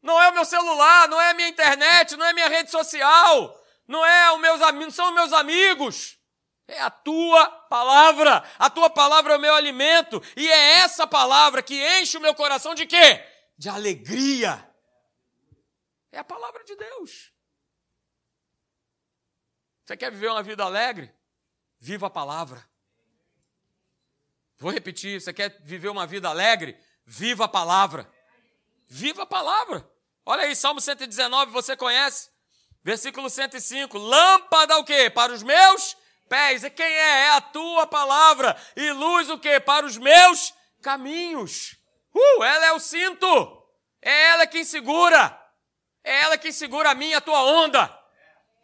Não 0.00 0.22
é 0.22 0.28
o 0.28 0.34
meu 0.34 0.44
celular, 0.44 1.08
não 1.08 1.20
é 1.20 1.30
a 1.30 1.34
minha 1.34 1.48
internet, 1.48 2.16
não 2.16 2.24
é 2.26 2.30
a 2.30 2.34
minha 2.34 2.48
rede 2.48 2.70
social 2.70 3.59
não 3.90 4.06
é 4.06 4.32
os 4.32 4.40
meus 4.40 4.62
amigos, 4.62 4.94
são 4.94 5.12
meus 5.12 5.32
amigos. 5.32 6.16
É 6.68 6.80
a 6.80 6.88
tua 6.88 7.44
palavra. 7.68 8.48
A 8.56 8.70
tua 8.70 8.88
palavra 8.88 9.34
é 9.34 9.36
o 9.36 9.40
meu 9.40 9.52
alimento. 9.52 10.22
E 10.36 10.48
é 10.48 10.74
essa 10.74 11.08
palavra 11.08 11.60
que 11.60 11.74
enche 11.98 12.16
o 12.16 12.20
meu 12.20 12.32
coração 12.32 12.72
de 12.72 12.86
quê? 12.86 13.20
De 13.58 13.68
alegria. 13.68 14.64
É 16.12 16.20
a 16.20 16.24
palavra 16.24 16.62
de 16.62 16.76
Deus. 16.76 17.32
Você 19.84 19.96
quer 19.96 20.12
viver 20.12 20.28
uma 20.28 20.44
vida 20.44 20.62
alegre? 20.62 21.12
Viva 21.80 22.06
a 22.06 22.10
palavra. 22.10 22.64
Vou 24.56 24.70
repetir: 24.70 25.20
você 25.20 25.32
quer 25.32 25.60
viver 25.64 25.88
uma 25.88 26.06
vida 26.06 26.28
alegre? 26.28 26.78
Viva 27.04 27.46
a 27.46 27.48
palavra. 27.48 28.08
Viva 28.86 29.24
a 29.24 29.26
palavra. 29.26 29.90
Olha 30.24 30.44
aí, 30.44 30.54
Salmo 30.54 30.80
119, 30.80 31.50
você 31.50 31.76
conhece? 31.76 32.30
Versículo 32.82 33.28
105. 33.28 33.96
Lâmpada 33.98 34.78
o 34.78 34.84
quê? 34.84 35.10
Para 35.10 35.32
os 35.32 35.42
meus 35.42 35.96
pés. 36.28 36.64
E 36.64 36.70
quem 36.70 36.86
é? 36.86 37.26
É 37.26 37.30
a 37.30 37.40
tua 37.40 37.86
palavra. 37.86 38.56
E 38.76 38.90
luz 38.92 39.28
o 39.30 39.38
quê? 39.38 39.60
Para 39.60 39.86
os 39.86 39.96
meus 39.96 40.54
caminhos. 40.82 41.76
Uh, 42.14 42.42
ela 42.42 42.66
é 42.66 42.72
o 42.72 42.80
cinto. 42.80 43.60
É 44.02 44.28
ela 44.30 44.46
quem 44.46 44.64
segura. 44.64 45.38
É 46.02 46.22
ela 46.22 46.38
quem 46.38 46.52
segura 46.52 46.90
a 46.90 46.94
minha, 46.94 47.18
a 47.18 47.20
tua 47.20 47.42
onda. 47.42 47.98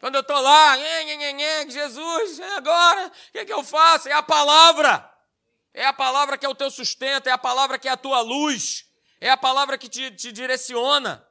Quando 0.00 0.16
eu 0.16 0.20
estou 0.20 0.40
lá, 0.40 0.76
Jesus, 1.68 2.40
agora, 2.56 3.08
o 3.08 3.32
que, 3.32 3.44
que 3.44 3.52
eu 3.52 3.64
faço? 3.64 4.08
É 4.08 4.12
a 4.12 4.22
palavra. 4.22 5.10
É 5.74 5.84
a 5.84 5.92
palavra 5.92 6.38
que 6.38 6.46
é 6.46 6.48
o 6.48 6.54
teu 6.54 6.70
sustento, 6.70 7.26
é 7.26 7.32
a 7.32 7.38
palavra 7.38 7.78
que 7.78 7.86
é 7.86 7.90
a 7.90 7.98
tua 7.98 8.22
luz, 8.22 8.86
é 9.20 9.28
a 9.28 9.36
palavra 9.36 9.76
que 9.76 9.90
te, 9.90 10.10
te 10.10 10.32
direciona. 10.32 11.25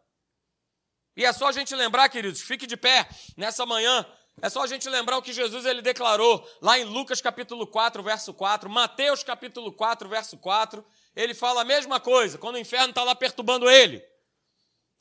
E 1.16 1.24
é 1.24 1.32
só 1.32 1.48
a 1.48 1.52
gente 1.52 1.74
lembrar, 1.74 2.10
queridos, 2.10 2.42
fique 2.42 2.68
de 2.68 2.76
pé 2.76 3.08
nessa 3.38 3.66
manhã. 3.66 4.06
É 4.42 4.50
só 4.50 4.64
a 4.64 4.68
gente 4.68 4.90
lembrar 4.90 5.18
o 5.18 5.22
que 5.22 5.32
Jesus 5.32 5.66
ele 5.66 5.82
declarou 5.82 6.46
lá 6.62 6.78
em 6.78 6.84
Lucas 6.84 7.22
capítulo 7.22 7.66
4, 7.66 8.04
verso 8.04 8.34
4, 8.34 8.70
Mateus 8.70 9.24
capítulo 9.24 9.72
4, 9.72 10.10
verso 10.10 10.38
4. 10.38 10.86
Ele 11.16 11.34
fala 11.34 11.62
a 11.62 11.66
mesma 11.66 12.00
coisa, 12.02 12.38
quando 12.38 12.56
o 12.56 12.60
inferno 12.60 12.90
está 12.90 13.04
lá 13.04 13.16
perturbando 13.16 13.70
ele. 13.70 14.04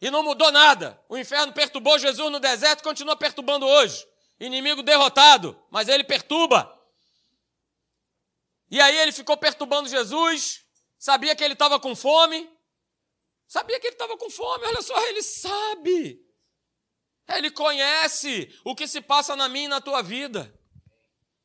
E 0.01 0.11
não 0.11 0.23
mudou 0.23 0.53
nada. 0.53 1.01
O 1.09 1.19
inferno 1.19 1.53
perturbou 1.53 1.99
Jesus 1.99 2.31
no 2.31 2.39
deserto 2.39 2.81
e 2.81 2.85
continua 2.85 3.17
perturbando 3.17 3.67
hoje. 3.67 4.07
Inimigo 4.39 4.83
derrotado, 4.83 5.61
mas 5.71 5.89
ele 5.89 6.05
perturba. 6.05 6.71
E 8.71 8.81
aí 8.81 8.97
ele 8.99 9.13
ficou 9.13 9.37
perturbando 9.37 9.89
Jesus, 9.89 10.65
sabia 10.99 11.35
que 11.35 11.43
ele 11.43 11.55
estava 11.55 11.79
com 11.81 11.95
fome, 11.95 12.49
Sabia 13.55 13.79
que 13.79 13.87
ele 13.87 13.95
estava 13.95 14.19
com 14.19 14.29
fome, 14.29 14.67
olha 14.67 14.83
só, 14.83 15.01
ele 15.07 15.23
sabe. 15.23 16.21
Ele 17.29 17.53
conhece 17.53 18.53
o 18.65 18.75
que 18.75 18.89
se 18.89 19.01
passa 19.01 19.37
na 19.37 19.49
minha 19.49 19.67
e 19.67 19.69
na 19.69 19.81
tua 19.81 20.03
vida. 20.03 20.53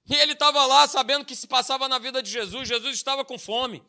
E 0.10 0.15
ele 0.15 0.34
estava 0.34 0.65
lá 0.65 0.88
sabendo 0.88 1.22
o 1.22 1.26
que 1.26 1.36
se 1.36 1.45
passava 1.45 1.88
na 1.88 2.00
vida 2.00 2.24
de 2.24 2.32
Jesus. 2.32 2.67
Jesus 2.67 2.95
estava 2.95 3.24
com 3.24 3.38
fome. 3.38 3.86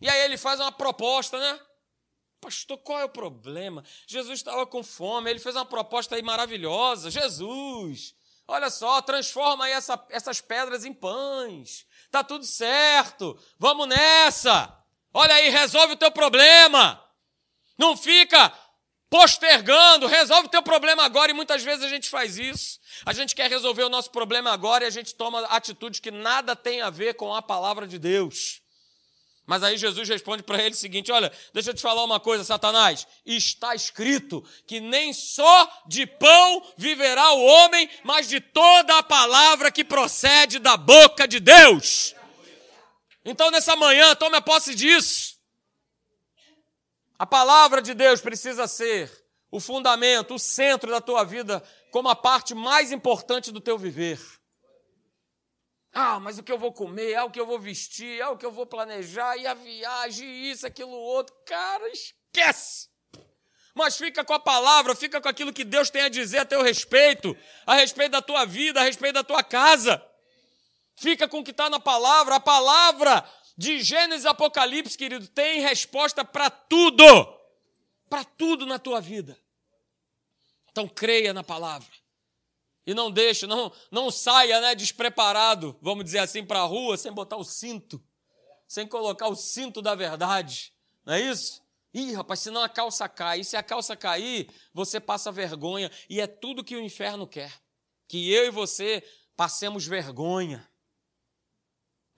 E 0.00 0.08
aí 0.08 0.18
ele 0.24 0.38
faz 0.38 0.58
uma 0.60 0.72
proposta, 0.72 1.38
né? 1.38 1.60
Pastor, 2.40 2.78
qual 2.78 3.00
é 3.00 3.04
o 3.04 3.10
problema? 3.10 3.84
Jesus 4.06 4.38
estava 4.38 4.66
com 4.66 4.82
fome, 4.82 5.28
ele 5.28 5.38
fez 5.38 5.54
uma 5.54 5.66
proposta 5.66 6.16
aí 6.16 6.22
maravilhosa. 6.22 7.10
Jesus, 7.10 8.14
olha 8.46 8.70
só, 8.70 9.02
transforma 9.02 9.66
aí 9.66 9.72
essa, 9.72 10.06
essas 10.08 10.40
pedras 10.40 10.86
em 10.86 10.94
pães. 10.94 11.84
Tá 12.10 12.24
tudo 12.24 12.46
certo, 12.46 13.38
vamos 13.58 13.86
nessa. 13.86 14.74
Olha 15.12 15.34
aí, 15.34 15.50
resolve 15.50 15.92
o 15.92 15.98
teu 15.98 16.10
problema. 16.10 17.06
Não 17.78 17.96
fica 17.96 18.52
postergando, 19.08 20.06
resolve 20.06 20.48
o 20.48 20.50
teu 20.50 20.62
problema 20.62 21.04
agora, 21.04 21.30
e 21.30 21.34
muitas 21.34 21.62
vezes 21.62 21.84
a 21.84 21.88
gente 21.88 22.10
faz 22.10 22.36
isso. 22.36 22.78
A 23.06 23.12
gente 23.12 23.34
quer 23.34 23.48
resolver 23.48 23.84
o 23.84 23.88
nosso 23.88 24.10
problema 24.10 24.52
agora 24.52 24.84
e 24.84 24.86
a 24.86 24.90
gente 24.90 25.14
toma 25.14 25.40
atitudes 25.46 26.00
que 26.00 26.10
nada 26.10 26.54
tem 26.54 26.82
a 26.82 26.90
ver 26.90 27.14
com 27.14 27.34
a 27.34 27.40
palavra 27.40 27.86
de 27.86 27.98
Deus. 27.98 28.60
Mas 29.46 29.62
aí 29.62 29.78
Jesus 29.78 30.06
responde 30.06 30.42
para 30.42 30.62
ele 30.62 30.74
o 30.74 30.78
seguinte: 30.78 31.10
Olha, 31.10 31.32
deixa 31.54 31.70
eu 31.70 31.74
te 31.74 31.80
falar 31.80 32.04
uma 32.04 32.20
coisa, 32.20 32.44
Satanás. 32.44 33.06
Está 33.24 33.74
escrito 33.74 34.44
que 34.66 34.78
nem 34.78 35.14
só 35.14 35.82
de 35.86 36.06
pão 36.06 36.62
viverá 36.76 37.32
o 37.32 37.42
homem, 37.42 37.88
mas 38.04 38.28
de 38.28 38.40
toda 38.40 38.98
a 38.98 39.02
palavra 39.02 39.72
que 39.72 39.82
procede 39.82 40.58
da 40.58 40.76
boca 40.76 41.26
de 41.26 41.40
Deus. 41.40 42.14
Então, 43.24 43.50
nessa 43.50 43.74
manhã, 43.74 44.14
tome 44.14 44.36
a 44.36 44.42
posse 44.42 44.74
disso. 44.74 45.37
A 47.18 47.26
palavra 47.26 47.82
de 47.82 47.94
Deus 47.94 48.20
precisa 48.20 48.68
ser 48.68 49.10
o 49.50 49.58
fundamento, 49.58 50.34
o 50.34 50.38
centro 50.38 50.90
da 50.90 51.00
tua 51.00 51.24
vida, 51.24 51.62
como 51.90 52.08
a 52.08 52.14
parte 52.14 52.54
mais 52.54 52.92
importante 52.92 53.50
do 53.50 53.60
teu 53.60 53.76
viver. 53.76 54.20
Ah, 55.92 56.20
mas 56.20 56.38
o 56.38 56.42
que 56.42 56.52
eu 56.52 56.58
vou 56.58 56.72
comer, 56.72 57.16
ah, 57.16 57.24
o 57.24 57.30
que 57.30 57.40
eu 57.40 57.46
vou 57.46 57.58
vestir, 57.58 58.22
ah, 58.22 58.30
o 58.30 58.36
que 58.36 58.46
eu 58.46 58.52
vou 58.52 58.66
planejar, 58.66 59.36
e 59.36 59.46
a 59.46 59.54
viagem, 59.54 60.50
isso, 60.50 60.66
aquilo, 60.66 60.92
outro. 60.92 61.34
Cara, 61.44 61.88
esquece! 61.88 62.88
Mas 63.74 63.96
fica 63.96 64.24
com 64.24 64.34
a 64.34 64.40
palavra, 64.40 64.94
fica 64.94 65.20
com 65.20 65.28
aquilo 65.28 65.52
que 65.52 65.64
Deus 65.64 65.90
tem 65.90 66.02
a 66.02 66.08
dizer 66.08 66.38
a 66.38 66.44
teu 66.44 66.62
respeito, 66.62 67.36
a 67.66 67.74
respeito 67.74 68.12
da 68.12 68.22
tua 68.22 68.44
vida, 68.44 68.80
a 68.80 68.84
respeito 68.84 69.14
da 69.14 69.24
tua 69.24 69.42
casa. 69.42 70.00
Fica 70.96 71.28
com 71.28 71.38
o 71.38 71.44
que 71.44 71.52
está 71.52 71.70
na 71.70 71.78
palavra. 71.78 72.34
A 72.34 72.40
palavra 72.40 73.24
de 73.58 73.82
Gênesis 73.82 74.24
e 74.24 74.28
Apocalipse, 74.28 74.96
querido, 74.96 75.26
tem 75.26 75.60
resposta 75.60 76.24
para 76.24 76.48
tudo. 76.48 77.04
Para 78.08 78.22
tudo 78.22 78.64
na 78.64 78.78
tua 78.78 79.00
vida. 79.00 79.36
Então 80.70 80.86
creia 80.86 81.34
na 81.34 81.42
palavra. 81.42 81.92
E 82.86 82.94
não 82.94 83.10
deixe, 83.10 83.48
não, 83.48 83.72
não 83.90 84.12
saia 84.12 84.60
né, 84.60 84.76
despreparado, 84.76 85.76
vamos 85.82 86.04
dizer 86.04 86.20
assim, 86.20 86.44
para 86.44 86.60
a 86.60 86.64
rua 86.64 86.96
sem 86.96 87.12
botar 87.12 87.36
o 87.36 87.44
cinto. 87.44 88.00
Sem 88.68 88.86
colocar 88.86 89.26
o 89.26 89.34
cinto 89.34 89.82
da 89.82 89.96
verdade. 89.96 90.72
Não 91.04 91.14
é 91.14 91.20
isso? 91.20 91.60
Ih, 91.92 92.12
rapaz, 92.12 92.38
senão 92.38 92.62
a 92.62 92.68
calça 92.68 93.08
cai. 93.08 93.40
E 93.40 93.44
se 93.44 93.56
a 93.56 93.62
calça 93.62 93.96
cair, 93.96 94.48
você 94.72 95.00
passa 95.00 95.32
vergonha. 95.32 95.90
E 96.08 96.20
é 96.20 96.28
tudo 96.28 96.62
que 96.62 96.76
o 96.76 96.80
inferno 96.80 97.26
quer. 97.26 97.52
Que 98.06 98.30
eu 98.32 98.46
e 98.46 98.50
você 98.50 99.02
passemos 99.36 99.84
vergonha. 99.84 100.67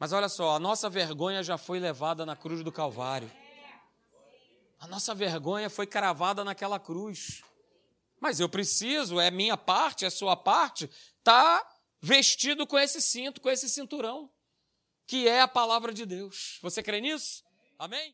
Mas 0.00 0.14
olha 0.14 0.30
só, 0.30 0.56
a 0.56 0.58
nossa 0.58 0.88
vergonha 0.88 1.42
já 1.42 1.58
foi 1.58 1.78
levada 1.78 2.24
na 2.24 2.34
cruz 2.34 2.64
do 2.64 2.72
Calvário. 2.72 3.30
A 4.78 4.86
nossa 4.88 5.14
vergonha 5.14 5.68
foi 5.68 5.86
cravada 5.86 6.42
naquela 6.42 6.80
cruz. 6.80 7.42
Mas 8.18 8.40
eu 8.40 8.48
preciso, 8.48 9.20
é 9.20 9.30
minha 9.30 9.58
parte, 9.58 10.06
é 10.06 10.10
sua 10.10 10.34
parte, 10.34 10.90
tá 11.22 11.68
vestido 12.00 12.66
com 12.66 12.78
esse 12.78 12.98
cinto, 13.02 13.42
com 13.42 13.50
esse 13.50 13.68
cinturão, 13.68 14.30
que 15.06 15.28
é 15.28 15.42
a 15.42 15.48
palavra 15.48 15.92
de 15.92 16.06
Deus. 16.06 16.58
Você 16.62 16.82
crê 16.82 17.02
nisso? 17.02 17.44
Amém? 17.78 18.08